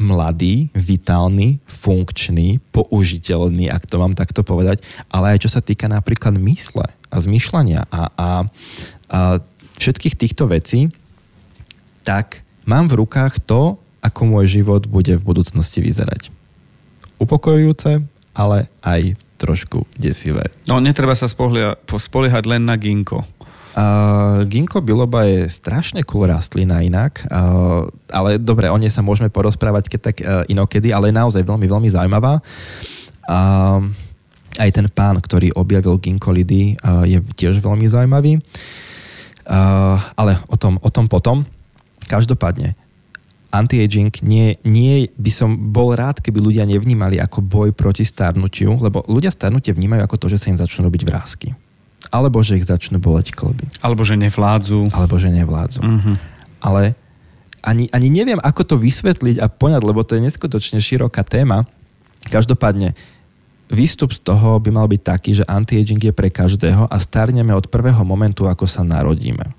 mladý, 0.00 0.72
vitálny, 0.72 1.60
funkčný, 1.68 2.56
použiteľný, 2.72 3.68
ak 3.68 3.84
to 3.84 4.00
mám 4.00 4.16
takto 4.16 4.40
povedať, 4.40 4.80
ale 5.12 5.36
aj 5.36 5.44
čo 5.44 5.50
sa 5.52 5.60
týka 5.60 5.92
napríklad 5.92 6.40
mysle 6.40 6.88
a 6.88 7.16
zmyšľania 7.20 7.84
a, 7.84 7.86
a, 7.92 8.00
a 8.16 8.28
všetkých 9.76 10.16
týchto 10.16 10.48
vecí, 10.48 10.88
tak 12.00 12.40
mám 12.64 12.88
v 12.88 13.04
rukách 13.04 13.44
to, 13.44 13.76
ako 14.00 14.20
môj 14.24 14.48
život 14.48 14.88
bude 14.88 15.20
v 15.20 15.26
budúcnosti 15.26 15.84
vyzerať. 15.84 16.32
Upokojujúce, 17.20 18.00
ale 18.32 18.72
aj 18.80 19.20
trošku 19.40 19.88
desivé. 19.96 20.52
No, 20.68 20.76
netreba 20.84 21.16
sa 21.16 21.24
spoliehať 21.26 22.44
len 22.44 22.68
na 22.68 22.76
ginko. 22.76 23.24
Uh, 23.70 24.42
ginkgo 24.50 24.82
biloba 24.82 25.24
je 25.30 25.46
strašne 25.46 26.02
cool 26.02 26.26
rastlina 26.26 26.82
inak, 26.82 27.22
uh, 27.30 27.86
ale 28.10 28.36
dobre, 28.36 28.66
o 28.66 28.74
nej 28.74 28.90
sa 28.90 28.98
môžeme 28.98 29.30
porozprávať 29.30 29.86
keď 29.86 30.00
tak 30.02 30.16
uh, 30.20 30.42
inokedy, 30.50 30.90
ale 30.90 31.08
je 31.08 31.18
naozaj 31.22 31.42
veľmi, 31.46 31.70
veľmi 31.70 31.88
zaujímavá. 31.88 32.42
Uh, 33.30 33.86
aj 34.58 34.70
ten 34.74 34.90
pán, 34.90 35.22
ktorý 35.22 35.54
objavil 35.54 36.02
ginkolidy, 36.02 36.74
uh, 36.82 37.06
je 37.06 37.22
tiež 37.38 37.62
veľmi 37.62 37.86
zaujímavý. 37.86 38.42
Uh, 39.46 40.02
ale 40.18 40.42
o 40.50 40.58
tom, 40.58 40.82
o 40.82 40.90
tom 40.90 41.06
potom. 41.06 41.46
Každopádne, 42.10 42.74
anti-aging 43.50 44.14
nie, 44.22 44.58
nie 44.62 45.10
by 45.18 45.30
som 45.30 45.50
bol 45.74 45.94
rád, 45.94 46.22
keby 46.22 46.38
ľudia 46.38 46.64
nevnímali 46.66 47.18
ako 47.18 47.42
boj 47.42 47.68
proti 47.74 48.06
starnutiu, 48.06 48.78
lebo 48.78 49.02
ľudia 49.10 49.30
starnutie 49.30 49.74
vnímajú 49.74 50.06
ako 50.06 50.16
to, 50.16 50.26
že 50.30 50.38
sa 50.42 50.50
im 50.54 50.58
začnú 50.58 50.86
robiť 50.86 51.02
vrázky 51.06 51.50
alebo 52.08 52.40
že 52.40 52.56
ich 52.56 52.64
začnú 52.64 52.96
boleť 52.96 53.36
kloby. 53.36 53.68
Alebo 53.84 54.00
že 54.08 54.16
nevládzu. 54.16 54.88
Alebo 54.96 55.20
že 55.20 55.28
nevládzu. 55.28 55.84
Uh-huh. 55.84 56.16
Ale 56.64 56.96
ani, 57.60 57.92
ani 57.92 58.08
neviem, 58.08 58.40
ako 58.40 58.64
to 58.64 58.76
vysvetliť 58.80 59.36
a 59.36 59.52
poňať, 59.52 59.82
lebo 59.84 60.00
to 60.00 60.16
je 60.16 60.24
neskutočne 60.24 60.80
široká 60.80 61.20
téma. 61.20 61.68
Každopádne, 62.32 62.96
výstup 63.68 64.16
z 64.16 64.24
toho 64.24 64.56
by 64.58 64.72
mal 64.72 64.88
byť 64.88 65.02
taký, 65.04 65.30
že 65.36 65.44
anti-aging 65.44 66.00
je 66.00 66.14
pre 66.16 66.32
každého 66.32 66.88
a 66.88 66.96
starneme 66.96 67.52
od 67.52 67.68
prvého 67.68 68.00
momentu, 68.02 68.48
ako 68.48 68.64
sa 68.64 68.80
narodíme. 68.80 69.52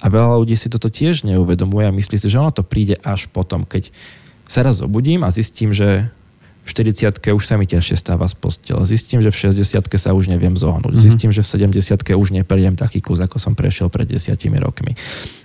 A 0.00 0.06
veľa 0.08 0.40
ľudí 0.40 0.56
si 0.56 0.68
toto 0.72 0.88
tiež 0.88 1.24
neuvedomuje 1.24 1.88
a 1.88 1.92
myslí 1.92 2.16
si, 2.16 2.28
že 2.28 2.40
ono 2.40 2.52
to 2.52 2.64
príde 2.64 2.96
až 3.00 3.28
potom, 3.28 3.64
keď 3.64 3.92
sa 4.50 4.66
raz 4.66 4.82
obudím 4.82 5.22
a 5.22 5.30
zistím, 5.30 5.70
že 5.70 6.10
v 6.60 6.70
40 6.92 7.16
už 7.34 7.44
sa 7.48 7.56
mi 7.56 7.64
ťažšie 7.64 7.96
stáva 7.98 8.28
z 8.28 8.36
postela. 8.36 8.84
Zistím, 8.84 9.24
že 9.24 9.32
v 9.32 9.50
60 9.50 9.90
sa 9.96 10.10
už 10.12 10.28
neviem 10.28 10.54
zohnúť. 10.54 10.92
Mm-hmm. 10.92 11.06
Zistím, 11.08 11.30
že 11.32 11.42
v 11.42 11.72
70 11.72 12.04
už 12.14 12.28
neprejdem 12.36 12.76
taký 12.76 13.00
kus, 13.00 13.18
ako 13.18 13.40
som 13.40 13.56
prešiel 13.56 13.88
pred 13.88 14.06
desiatimi 14.06 14.60
rokmi. 14.60 14.94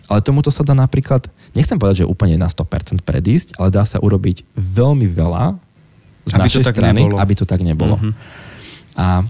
Ale 0.05 0.19
tomuto 0.21 0.51
sa 0.53 0.61
dá 0.61 0.75
napríklad, 0.77 1.25
nechcem 1.55 1.79
povedať, 1.79 2.03
že 2.03 2.05
úplne 2.05 2.35
na 2.37 2.51
100% 2.51 3.01
predísť, 3.01 3.57
ale 3.57 3.73
dá 3.73 3.87
sa 3.87 3.97
urobiť 4.03 4.45
veľmi 4.53 5.07
veľa 5.09 5.57
z 6.29 6.33
aby 6.35 6.41
našej 6.45 6.63
strany, 6.69 7.07
nebolo. 7.07 7.17
aby 7.17 7.33
to 7.33 7.45
tak 7.47 7.61
nebolo. 7.63 7.95
Mm-hmm. 7.97 8.13
A 8.99 9.25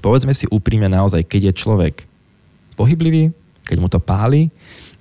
povedzme 0.00 0.32
si 0.32 0.48
úprimne 0.48 0.88
naozaj, 0.88 1.26
keď 1.26 1.52
je 1.52 1.58
človek 1.58 1.94
pohyblivý, 2.80 3.32
keď 3.66 3.76
mu 3.82 3.90
to 3.90 3.98
páli 3.98 4.54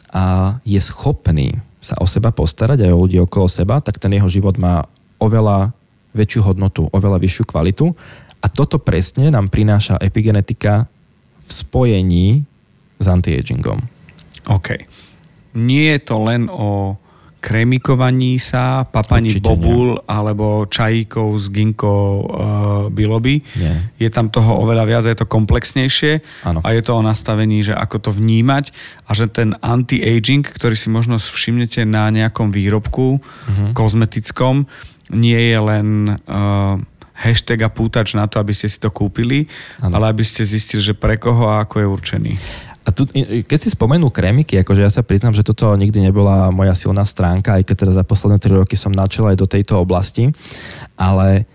a 0.09 0.57
je 0.65 0.81
schopný 0.81 1.53
sa 1.77 1.93
o 2.01 2.09
seba 2.09 2.33
postarať 2.33 2.81
aj 2.81 2.91
o 2.91 3.01
ľudí 3.05 3.21
okolo 3.21 3.45
seba, 3.45 3.77
tak 3.77 4.01
ten 4.01 4.09
jeho 4.09 4.25
život 4.25 4.57
má 4.57 4.89
oveľa 5.21 5.69
väčšiu 6.17 6.41
hodnotu, 6.41 6.89
oveľa 6.89 7.21
vyššiu 7.21 7.45
kvalitu, 7.45 7.93
A 8.45 8.47
toto 8.47 8.77
presne 8.77 9.33
nám 9.33 9.49
prináša 9.49 9.97
epigenetika 9.97 10.85
v 11.45 11.49
spojení 11.49 12.27
s 13.01 13.05
anti-agingom. 13.09 13.81
OK. 14.45 14.85
Nie 15.57 15.97
je 15.97 16.01
to 16.05 16.21
len 16.21 16.45
o 16.53 16.93
krémikovaní 17.45 18.41
sa, 18.41 18.81
papaní 18.83 19.29
Určite 19.29 19.45
bobul 19.45 20.01
alebo 20.09 20.65
čajíkov 20.65 21.37
s 21.37 21.45
ginkou 21.47 22.01
uh, 22.17 22.25
biloby. 22.89 23.45
Nie. 23.53 23.93
Je 23.95 24.09
tam 24.09 24.27
toho 24.27 24.57
oveľa 24.57 24.89
viac, 24.89 25.03
je 25.05 25.13
to 25.13 25.29
komplexnejšie 25.29 26.25
Áno. 26.41 26.65
a 26.65 26.73
je 26.73 26.81
to 26.81 26.97
o 26.97 27.05
nastavení, 27.05 27.61
že 27.61 27.77
ako 27.77 27.97
to 28.01 28.09
vnímať 28.09 28.73
a 29.05 29.13
že 29.13 29.29
ten 29.29 29.53
anti-aging, 29.55 30.41
ktorý 30.41 30.73
si 30.73 30.89
možno 30.89 31.21
všimnete 31.21 31.85
na 31.85 32.09
nejakom 32.09 32.49
výrobku 32.49 33.21
Mhm. 33.45 33.77
kozmetickom, 33.77 34.65
nie 35.13 35.37
je 35.37 35.57
len 35.61 35.87
uh, 36.25 36.81
hashtag 37.13 37.61
a 37.61 37.69
pútač 37.69 38.11
na 38.11 38.25
to, 38.25 38.41
aby 38.41 38.51
ste 38.51 38.65
si 38.65 38.75
to 38.75 38.89
kúpili, 38.89 39.45
Áno. 39.79 39.95
ale 39.95 40.09
aby 40.09 40.25
ste 40.25 40.41
zistili, 40.41 40.81
že 40.81 40.91
pre 40.91 41.15
koho 41.15 41.45
a 41.45 41.61
ako 41.61 41.75
je 41.77 41.87
určený. 41.87 42.33
A 42.85 42.93
tu, 42.93 43.09
keď 43.49 43.59
si 43.59 43.73
spomenul 43.73 44.13
krémiky, 44.13 44.61
akože 44.61 44.85
ja 44.85 44.93
sa 44.93 45.01
priznám, 45.01 45.33
že 45.33 45.41
toto 45.41 45.73
nikdy 45.73 46.05
nebola 46.05 46.53
moja 46.53 46.77
silná 46.77 47.01
stránka, 47.01 47.57
aj 47.57 47.65
keď 47.65 47.75
teda 47.81 47.93
za 47.97 48.03
posledné 48.05 48.37
3 48.37 48.61
roky 48.61 48.77
som 48.77 48.93
načal 48.93 49.33
aj 49.33 49.41
do 49.41 49.49
tejto 49.49 49.81
oblasti, 49.81 50.29
ale 50.93 51.49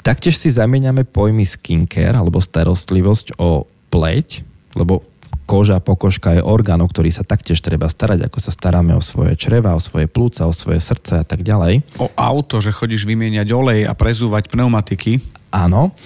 taktiež 0.00 0.40
si 0.40 0.48
zamieňame 0.48 1.04
pojmy 1.04 1.44
skincare 1.44 2.16
alebo 2.16 2.40
starostlivosť 2.40 3.36
o 3.36 3.68
pleť, 3.92 4.40
lebo 4.72 5.04
koža, 5.48 5.80
pokožka 5.80 6.36
je 6.36 6.42
orgán, 6.44 6.84
o 6.84 6.88
ktorý 6.88 7.08
sa 7.08 7.24
taktiež 7.24 7.60
treba 7.64 7.88
starať, 7.88 8.28
ako 8.28 8.38
sa 8.40 8.52
staráme 8.52 8.92
o 8.92 9.04
svoje 9.04 9.32
čreva, 9.36 9.72
o 9.72 9.80
svoje 9.80 10.04
plúca, 10.04 10.44
o 10.44 10.52
svoje 10.52 10.80
srdce 10.80 11.20
a 11.20 11.24
tak 11.24 11.40
ďalej. 11.40 11.84
O 11.96 12.12
auto, 12.12 12.60
že 12.60 12.72
chodíš 12.72 13.08
vymieňať 13.08 13.48
olej 13.52 13.80
a 13.88 13.96
prezúvať 13.96 14.52
pneumatiky. 14.52 15.24
Áno. 15.48 15.96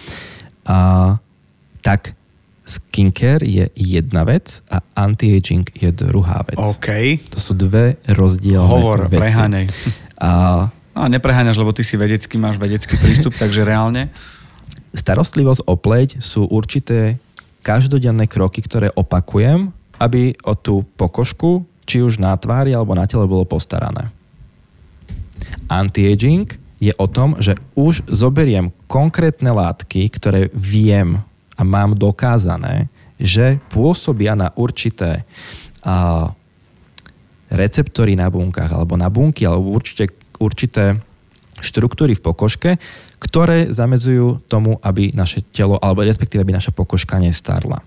A, 0.63 1.19
tak 1.83 2.15
skincare 2.63 3.43
je 3.43 3.67
jedna 3.75 4.23
vec 4.23 4.63
a 4.71 4.81
anti-aging 4.95 5.67
je 5.75 5.91
druhá 5.91 6.47
vec. 6.47 6.59
OK. 6.59 7.19
To 7.35 7.39
sú 7.43 7.59
dve 7.59 7.99
rozdielne 8.07 8.71
Hovor, 8.71 9.11
veci. 9.11 9.19
preháňaj. 9.19 9.67
A 10.23 10.31
No, 10.93 11.09
nepreháňaš, 11.09 11.57
lebo 11.57 11.73
ty 11.73 11.81
si 11.81 11.97
vedecký, 11.97 12.37
máš 12.37 12.61
vedecký 12.61 13.01
prístup, 13.01 13.33
takže 13.43 13.65
reálne. 13.65 14.13
starostlivosť 14.93 15.65
o 15.65 15.75
pleť 15.81 16.21
sú 16.21 16.45
určité 16.45 17.17
každodenné 17.65 18.29
kroky, 18.29 18.61
ktoré 18.61 18.93
opakujem, 18.93 19.73
aby 19.97 20.37
o 20.45 20.53
tú 20.53 20.85
pokožku, 21.01 21.65
či 21.89 22.05
už 22.05 22.21
na 22.21 22.37
tvári 22.37 22.77
alebo 22.77 22.93
na 22.93 23.09
tele 23.09 23.25
bolo 23.25 23.49
postarané. 23.49 24.13
Anti-aging 25.73 26.61
je 26.83 26.93
o 26.99 27.07
tom, 27.09 27.41
že 27.41 27.57
už 27.73 28.05
zoberiem 28.11 28.69
konkrétne 28.85 29.49
látky, 29.55 30.13
ktoré 30.13 30.53
viem 30.53 31.25
a 31.63 31.65
mám 31.65 31.95
dokázané, 31.95 32.91
že 33.23 33.63
pôsobia 33.71 34.35
na 34.35 34.51
určité 34.59 35.23
a, 35.87 36.35
receptory 37.55 38.19
na 38.19 38.27
bunkách 38.27 38.75
alebo 38.75 38.99
na 38.99 39.07
bunky 39.07 39.47
alebo 39.47 39.71
určite, 39.71 40.11
určité 40.43 40.99
štruktúry 41.63 42.19
v 42.19 42.25
pokožke, 42.27 42.71
ktoré 43.23 43.71
zamedzujú 43.71 44.43
tomu, 44.51 44.83
aby 44.83 45.15
naše 45.15 45.47
telo, 45.55 45.79
alebo 45.79 46.03
respektíve 46.03 46.43
aby 46.43 46.51
naša 46.51 46.75
pokožka 46.75 47.23
nestarla. 47.23 47.79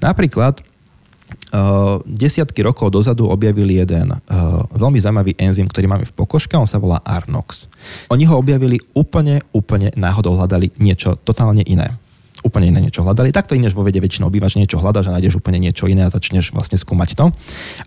Napríklad 0.00 0.64
uh, 0.64 2.00
desiatky 2.08 2.64
rokov 2.64 2.88
dozadu 2.88 3.28
objavili 3.28 3.76
jeden 3.84 4.16
uh, 4.16 4.64
veľmi 4.72 4.96
zaujímavý 4.96 5.36
enzym, 5.36 5.68
ktorý 5.68 5.84
máme 5.92 6.08
v 6.08 6.16
pokožke, 6.16 6.56
on 6.56 6.64
sa 6.64 6.80
volá 6.80 7.04
Arnox. 7.04 7.68
Oni 8.08 8.24
ho 8.24 8.40
objavili 8.40 8.80
úplne, 8.96 9.44
úplne 9.52 9.92
náhodou 9.92 10.40
hľadali 10.40 10.72
niečo 10.80 11.20
totálne 11.20 11.60
iné 11.68 12.00
úplne 12.46 12.70
iné 12.70 12.78
niečo 12.84 13.02
hľadali. 13.02 13.34
Takto 13.34 13.58
inéž 13.58 13.74
vo 13.74 13.82
vede 13.82 13.98
väčšinou 13.98 14.30
bývaš 14.30 14.54
niečo 14.58 14.78
hľadaš 14.78 15.10
a 15.10 15.14
nájdeš 15.18 15.38
úplne 15.42 15.58
niečo 15.58 15.90
iné 15.90 16.06
a 16.06 16.12
začneš 16.12 16.54
vlastne 16.54 16.78
skúmať 16.78 17.18
to. 17.18 17.26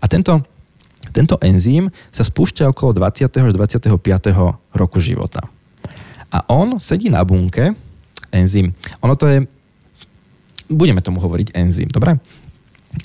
A 0.00 0.04
tento, 0.08 0.44
tento 1.12 1.40
enzym 1.40 1.88
sa 2.12 2.24
spúšťa 2.24 2.68
okolo 2.72 2.96
20. 2.96 3.32
až 3.32 3.52
25. 3.56 3.88
roku 4.76 4.98
života. 5.00 5.48
A 6.32 6.44
on 6.48 6.80
sedí 6.80 7.12
na 7.12 7.20
bunke, 7.24 7.76
enzym. 8.32 8.72
Ono 9.04 9.14
to 9.16 9.28
je, 9.28 9.38
budeme 10.72 11.04
tomu 11.04 11.20
hovoriť 11.20 11.52
enzym, 11.52 11.88
dobre? 11.92 12.16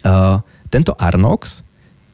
Uh, 0.04 0.39
tento 0.67 0.95
Arnox 1.00 1.63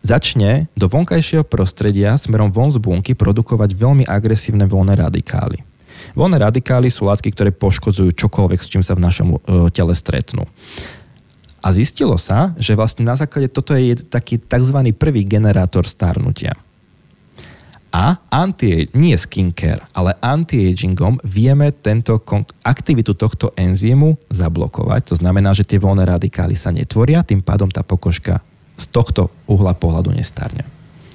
začne 0.05 0.67
do 0.77 0.85
vonkajšieho 0.89 1.47
prostredia 1.47 2.17
smerom 2.19 2.53
von 2.53 2.69
z 2.69 2.77
bunky 2.77 3.17
produkovať 3.17 3.73
veľmi 3.73 4.03
agresívne 4.05 4.67
voľné 4.67 4.99
radikály. 4.99 5.72
Voľné 6.11 6.43
radikály 6.43 6.91
sú 6.91 7.07
látky, 7.07 7.31
ktoré 7.31 7.55
poškodzujú 7.55 8.11
čokoľvek, 8.11 8.59
s 8.59 8.69
čím 8.69 8.83
sa 8.83 8.93
v 8.93 9.03
našom 9.07 9.27
uh, 9.35 9.71
tele 9.71 9.95
stretnú. 9.95 10.43
A 11.63 11.71
zistilo 11.71 12.19
sa, 12.19 12.51
že 12.59 12.75
vlastne 12.75 13.07
na 13.07 13.15
základe 13.15 13.47
toto 13.47 13.71
je 13.71 13.95
taký 13.95 14.35
tzv. 14.35 14.91
prvý 14.99 15.23
generátor 15.23 15.87
starnutia. 15.87 16.59
A 17.93 18.17
anti, 18.33 18.89
nie 18.97 19.13
skincare, 19.13 19.85
ale 19.93 20.17
anti-agingom 20.17 21.21
vieme 21.21 21.69
tento, 21.69 22.17
aktivitu 22.65 23.13
tohto 23.13 23.53
enzymu 23.53 24.17
zablokovať. 24.33 25.13
To 25.13 25.15
znamená, 25.21 25.53
že 25.53 25.61
tie 25.61 25.77
voľné 25.77 26.09
radikály 26.09 26.57
sa 26.57 26.73
netvoria, 26.73 27.21
tým 27.21 27.45
pádom 27.45 27.69
tá 27.69 27.85
pokožka 27.85 28.41
z 28.81 28.85
tohto 28.89 29.29
uhla 29.45 29.77
pohľadu 29.77 30.09
nestarne. 30.09 30.65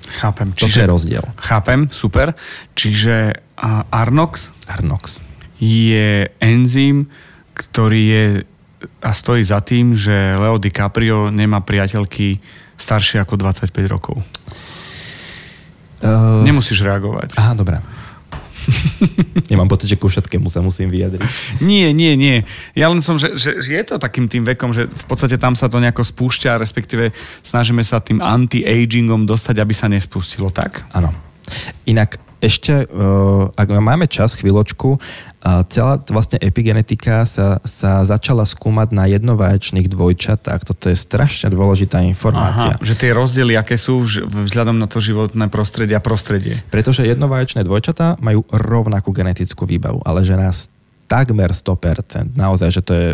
Chápem. 0.08 0.52
Toto 0.56 0.72
je 0.72 0.88
rozdiel. 0.88 1.24
Chápem, 1.36 1.88
super. 1.92 2.32
Čiže 2.72 3.44
Arnox 3.92 4.50
Arnox. 4.70 5.20
je 5.58 6.30
enzym, 6.38 7.10
ktorý 7.54 8.02
je 8.06 8.24
a 9.02 9.10
stojí 9.10 9.42
za 9.42 9.58
tým, 9.58 9.90
že 9.98 10.38
Leo 10.38 10.54
DiCaprio 10.54 11.34
nemá 11.34 11.58
priateľky 11.66 12.38
staršie 12.78 13.18
ako 13.18 13.34
25 13.34 13.74
rokov. 13.90 14.22
Uh, 15.98 16.46
Nemusíš 16.46 16.86
reagovať. 16.86 17.34
Aha, 17.34 17.58
dobré. 17.58 17.82
Nemám 19.50 19.68
pocit, 19.68 19.88
že 19.88 20.00
ku 20.00 20.08
všetkému 20.08 20.46
sa 20.52 20.60
musím 20.60 20.92
vyjadriť. 20.92 21.24
Nie, 21.64 21.92
nie, 21.96 22.14
nie. 22.14 22.44
Ja 22.76 22.92
len 22.92 23.00
som, 23.00 23.16
že, 23.16 23.34
že, 23.34 23.58
že 23.58 23.70
je 23.80 23.84
to 23.84 23.96
takým 23.96 24.28
tým 24.28 24.44
vekom, 24.44 24.72
že 24.72 24.86
v 24.86 25.04
podstate 25.08 25.40
tam 25.40 25.56
sa 25.56 25.66
to 25.66 25.80
nejako 25.80 26.04
spúšťa, 26.04 26.60
respektíve 26.60 27.10
snažíme 27.42 27.80
sa 27.82 28.02
tým 28.02 28.20
anti-agingom 28.20 29.24
dostať, 29.24 29.56
aby 29.60 29.74
sa 29.74 29.88
nespustilo 29.88 30.52
tak. 30.52 30.84
Áno. 30.92 31.12
Inak 31.88 32.20
ešte, 32.38 32.86
uh, 32.86 33.50
ak 33.50 33.66
máme 33.82 34.06
čas, 34.06 34.38
chvíľočku, 34.38 34.94
celá 35.44 36.02
vlastne 36.10 36.36
epigenetika 36.42 37.22
sa, 37.22 37.62
sa 37.62 38.02
začala 38.02 38.42
skúmať 38.42 38.90
na 38.90 39.06
jednovaječných 39.06 39.86
dvojčatách. 39.86 40.66
Toto 40.66 40.90
je 40.90 40.96
strašne 40.98 41.54
dôležitá 41.54 42.02
informácia. 42.02 42.74
Aha, 42.74 42.82
že 42.82 42.98
tie 42.98 43.14
rozdiely, 43.14 43.54
aké 43.54 43.78
sú 43.78 44.02
vzhľadom 44.26 44.76
na 44.76 44.90
to 44.90 44.98
životné 44.98 45.46
prostredie 45.46 45.94
a 45.94 46.02
prostredie. 46.02 46.58
Pretože 46.74 47.06
jednovaječné 47.06 47.62
dvojčatá 47.62 48.18
majú 48.18 48.42
rovnakú 48.50 49.14
genetickú 49.14 49.62
výbavu, 49.62 50.02
ale 50.02 50.26
že 50.26 50.34
nás 50.34 50.66
takmer 51.06 51.54
100%, 51.54 52.34
naozaj, 52.36 52.68
že 52.68 52.82
to 52.84 52.92
je 52.92 53.08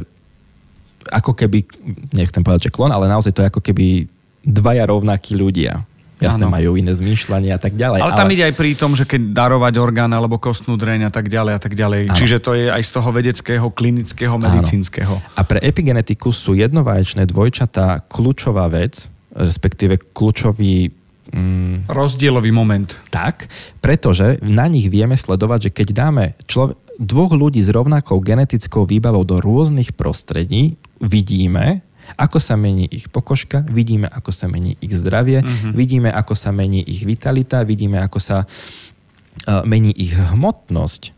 ako 1.13 1.37
keby, 1.37 1.69
nechcem 2.17 2.41
povedať, 2.41 2.73
že 2.73 2.75
klon, 2.75 2.89
ale 2.89 3.07
naozaj 3.13 3.37
to 3.37 3.45
je 3.45 3.51
ako 3.53 3.61
keby 3.61 4.09
dvaja 4.41 4.89
rovnakí 4.89 5.37
ľudia. 5.37 5.85
Jasné, 6.23 6.47
Áno. 6.47 6.55
majú 6.55 6.79
iné 6.79 6.95
zmýšľanie 6.95 7.51
a 7.51 7.59
tak 7.59 7.75
ďalej. 7.75 7.99
Ale 7.99 8.15
tam 8.15 8.31
ide 8.31 8.47
aj 8.47 8.55
pri 8.55 8.79
tom, 8.79 8.95
že 8.95 9.03
keď 9.03 9.35
darovať 9.35 9.75
orgán 9.83 10.15
alebo 10.15 10.39
kostnú 10.39 10.79
dreň 10.79 11.09
a 11.09 11.13
tak 11.13 11.27
ďalej 11.27 11.53
a 11.59 11.61
tak 11.61 11.75
ďalej. 11.75 12.01
Áno. 12.07 12.17
Čiže 12.17 12.37
to 12.39 12.55
je 12.55 12.71
aj 12.71 12.83
z 12.87 12.91
toho 12.95 13.09
vedeckého, 13.11 13.67
klinického, 13.75 14.35
medicínskeho. 14.39 15.19
A 15.35 15.43
pre 15.43 15.59
epigenetiku 15.59 16.31
sú 16.31 16.55
jednovaječné 16.55 17.27
dvojčatá 17.27 18.07
kľúčová 18.07 18.71
vec, 18.71 19.11
respektíve 19.35 19.99
kľúčový 20.15 20.95
mm, 21.35 21.91
Rozdielový 21.91 22.55
moment. 22.55 22.95
tak, 23.11 23.51
pretože 23.83 24.39
na 24.39 24.71
nich 24.71 24.87
vieme 24.87 25.19
sledovať, 25.19 25.69
že 25.69 25.71
keď 25.75 25.89
dáme 25.91 26.25
člo- 26.47 26.79
dvoch 26.95 27.35
ľudí 27.35 27.59
s 27.59 27.75
rovnakou 27.75 28.23
genetickou 28.23 28.87
výbavou 28.87 29.27
do 29.27 29.43
rôznych 29.43 29.99
prostredí, 29.99 30.79
vidíme, 31.03 31.83
ako 32.15 32.39
sa 32.39 32.55
mení 32.55 32.87
ich 32.87 33.11
pokožka, 33.11 33.65
vidíme, 33.67 34.07
ako 34.07 34.31
sa 34.31 34.47
mení 34.47 34.77
ich 34.79 34.95
zdravie, 34.95 35.43
mm-hmm. 35.43 35.73
vidíme, 35.73 36.11
ako 36.13 36.35
sa 36.37 36.55
mení 36.55 36.85
ich 36.85 37.03
vitalita, 37.03 37.65
vidíme, 37.67 37.99
ako 38.01 38.19
sa 38.21 38.37
uh, 38.45 39.63
mení 39.67 39.91
ich 39.91 40.15
hmotnosť, 40.15 41.11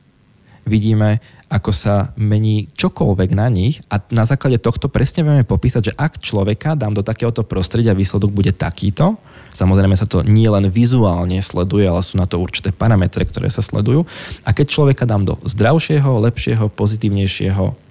vidíme, 0.66 1.22
ako 1.46 1.70
sa 1.70 2.10
mení 2.18 2.66
čokoľvek 2.74 3.30
na 3.38 3.46
nich 3.46 3.78
a 3.86 4.02
na 4.10 4.26
základe 4.26 4.58
tohto 4.58 4.90
presne 4.90 5.22
vieme 5.22 5.46
popísať, 5.46 5.82
že 5.92 5.92
ak 5.94 6.18
človeka 6.18 6.74
dám 6.74 6.90
do 6.90 7.06
takéhoto 7.06 7.46
prostredia, 7.46 7.94
výsledok 7.94 8.34
bude 8.34 8.50
takýto. 8.50 9.14
Samozrejme 9.54 9.94
sa 9.94 10.10
to 10.10 10.26
nie 10.26 10.50
len 10.50 10.66
vizuálne 10.66 11.38
sleduje, 11.38 11.86
ale 11.86 12.02
sú 12.02 12.18
na 12.18 12.26
to 12.26 12.42
určité 12.42 12.74
parametre, 12.74 13.22
ktoré 13.22 13.46
sa 13.46 13.62
sledujú. 13.62 14.04
A 14.42 14.50
keď 14.50 14.66
človeka 14.74 15.06
dám 15.06 15.22
do 15.22 15.38
zdravšieho, 15.46 16.18
lepšieho, 16.28 16.66
pozitívnejšieho, 16.74 17.85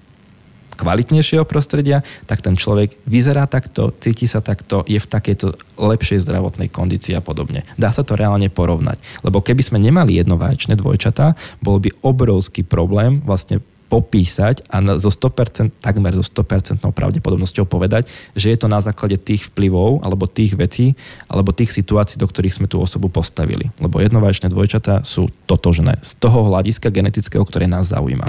kvalitnejšieho 0.76 1.48
prostredia, 1.48 2.04
tak 2.30 2.44
ten 2.44 2.60
človek 2.60 2.96
vyzerá 3.08 3.48
takto, 3.48 3.96
cíti 4.00 4.28
sa 4.28 4.44
takto, 4.44 4.84
je 4.86 5.00
v 5.00 5.08
takejto 5.08 5.56
lepšej 5.80 6.24
zdravotnej 6.28 6.70
kondícii 6.72 7.16
a 7.16 7.24
podobne. 7.24 7.64
Dá 7.80 7.90
sa 7.90 8.04
to 8.04 8.20
reálne 8.20 8.48
porovnať. 8.52 9.00
Lebo 9.24 9.40
keby 9.40 9.64
sme 9.64 9.80
nemali 9.80 10.20
jednovaječné 10.20 10.78
dvojčatá, 10.80 11.40
bol 11.64 11.80
by 11.80 11.92
obrovský 12.04 12.62
problém 12.62 13.24
vlastne 13.26 13.64
popísať 13.86 14.66
a 14.68 14.82
zo 14.98 15.14
100%, 15.14 15.82
takmer 15.82 16.14
zo 16.18 16.26
100% 16.26 16.82
pravdepodobnosťou 16.82 17.70
povedať, 17.70 18.10
že 18.34 18.52
je 18.52 18.58
to 18.58 18.68
na 18.68 18.82
základe 18.82 19.16
tých 19.22 19.54
vplyvov 19.54 20.02
alebo 20.02 20.26
tých 20.26 20.58
vecí 20.58 20.98
alebo 21.30 21.54
tých 21.54 21.72
situácií, 21.72 22.18
do 22.18 22.26
ktorých 22.26 22.58
sme 22.62 22.68
tú 22.68 22.82
osobu 22.82 23.08
postavili. 23.08 23.70
Lebo 23.78 24.02
jednovaječné 24.02 24.50
dvojčatá 24.50 25.06
sú 25.06 25.30
totožné 25.46 26.02
z 26.02 26.12
toho 26.18 26.50
hľadiska 26.50 26.90
genetického, 26.90 27.46
ktoré 27.46 27.70
nás 27.70 27.94
zaujíma. 27.94 28.26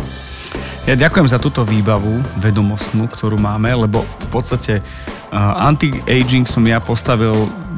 Ja 0.86 0.94
ďakujem 0.94 1.26
za 1.26 1.42
túto 1.42 1.66
výbavu 1.66 2.22
vedomostnú, 2.38 3.10
ktorú 3.10 3.40
máme, 3.40 3.74
lebo 3.74 4.06
v 4.06 4.28
podstate 4.30 4.78
uh, 4.78 5.66
anti-aging 5.66 6.46
som 6.46 6.62
ja 6.62 6.78
postavil 6.78 7.34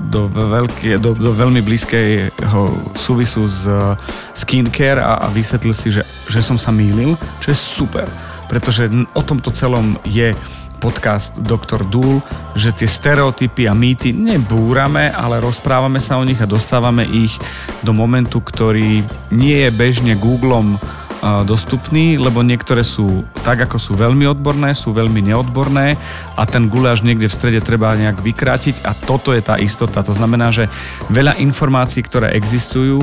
do, 0.08 0.26
veľké, 0.32 0.96
do, 0.96 1.12
do 1.12 1.30
veľmi 1.36 1.60
blízkeho 1.60 2.92
súvisu 2.96 3.44
s 3.44 3.68
uh, 3.68 3.94
skincare 4.32 5.04
a, 5.04 5.20
a 5.22 5.26
vysvetlil 5.28 5.76
si, 5.76 5.92
že, 5.92 6.02
že 6.26 6.40
som 6.40 6.56
sa 6.56 6.72
mýlil, 6.72 7.14
čo 7.38 7.52
je 7.52 7.58
super, 7.58 8.08
pretože 8.48 8.88
o 9.12 9.22
tomto 9.22 9.52
celom 9.52 10.00
je 10.08 10.32
podcast 10.78 11.34
Dr. 11.42 11.82
Dúl, 11.84 12.22
že 12.54 12.70
tie 12.70 12.86
stereotypy 12.86 13.66
a 13.66 13.74
mýty 13.74 14.14
nebúrame, 14.14 15.10
ale 15.10 15.42
rozprávame 15.42 15.98
sa 15.98 16.16
o 16.16 16.24
nich 16.24 16.38
a 16.38 16.46
dostávame 16.46 17.04
ich 17.04 17.34
do 17.82 17.90
momentu, 17.90 18.38
ktorý 18.38 19.02
nie 19.34 19.58
je 19.66 19.70
bežne 19.74 20.14
Googlom 20.14 20.78
dostupný, 21.22 22.14
lebo 22.14 22.46
niektoré 22.46 22.86
sú 22.86 23.26
tak, 23.42 23.66
ako 23.66 23.76
sú 23.78 23.92
veľmi 23.98 24.22
odborné, 24.30 24.70
sú 24.74 24.94
veľmi 24.94 25.18
neodborné 25.18 25.98
a 26.38 26.42
ten 26.46 26.70
guláš 26.70 27.02
niekde 27.02 27.26
v 27.26 27.34
strede 27.34 27.60
treba 27.62 27.90
nejak 27.98 28.22
vykrátiť 28.22 28.86
a 28.86 28.94
toto 28.94 29.34
je 29.34 29.42
tá 29.42 29.58
istota. 29.58 30.06
To 30.06 30.14
znamená, 30.14 30.54
že 30.54 30.70
veľa 31.10 31.42
informácií, 31.42 32.06
ktoré 32.06 32.38
existujú, 32.38 33.02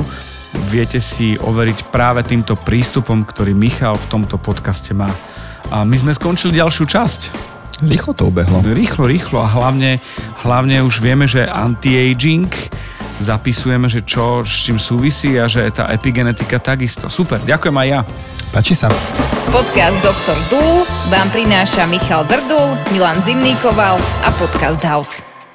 viete 0.72 0.96
si 0.96 1.36
overiť 1.36 1.92
práve 1.92 2.24
týmto 2.24 2.56
prístupom, 2.56 3.20
ktorý 3.20 3.52
Michal 3.52 4.00
v 4.00 4.08
tomto 4.08 4.40
podcaste 4.40 4.96
má. 4.96 5.12
A 5.68 5.84
my 5.84 5.96
sme 5.98 6.16
skončili 6.16 6.56
ďalšiu 6.56 6.84
časť. 6.88 7.20
Rýchlo 7.84 8.16
to 8.16 8.32
ubehlo. 8.32 8.64
Rýchlo, 8.64 9.04
rýchlo 9.04 9.44
a 9.44 9.52
hlavne, 9.52 10.00
hlavne 10.40 10.80
už 10.80 11.04
vieme, 11.04 11.28
že 11.28 11.44
anti-aging 11.44 12.48
zapisujeme, 13.20 13.88
že 13.88 14.04
čo 14.04 14.44
s 14.44 14.68
čím 14.68 14.76
súvisí 14.76 15.36
a 15.40 15.48
že 15.48 15.68
tá 15.72 15.88
epigenetika 15.92 16.60
takisto. 16.60 17.08
Super, 17.08 17.40
ďakujem 17.42 17.76
aj 17.76 17.88
ja. 17.88 18.00
Páči 18.52 18.74
sa. 18.76 18.88
Podcast 19.50 19.96
Dr. 20.02 20.38
Dúl 20.50 20.84
vám 21.08 21.28
prináša 21.30 21.86
Michal 21.86 22.26
Drdul, 22.26 22.76
Milan 22.92 23.18
Zimníkoval 23.22 23.96
a 24.26 24.28
Podcast 24.36 24.82
House. 24.82 25.45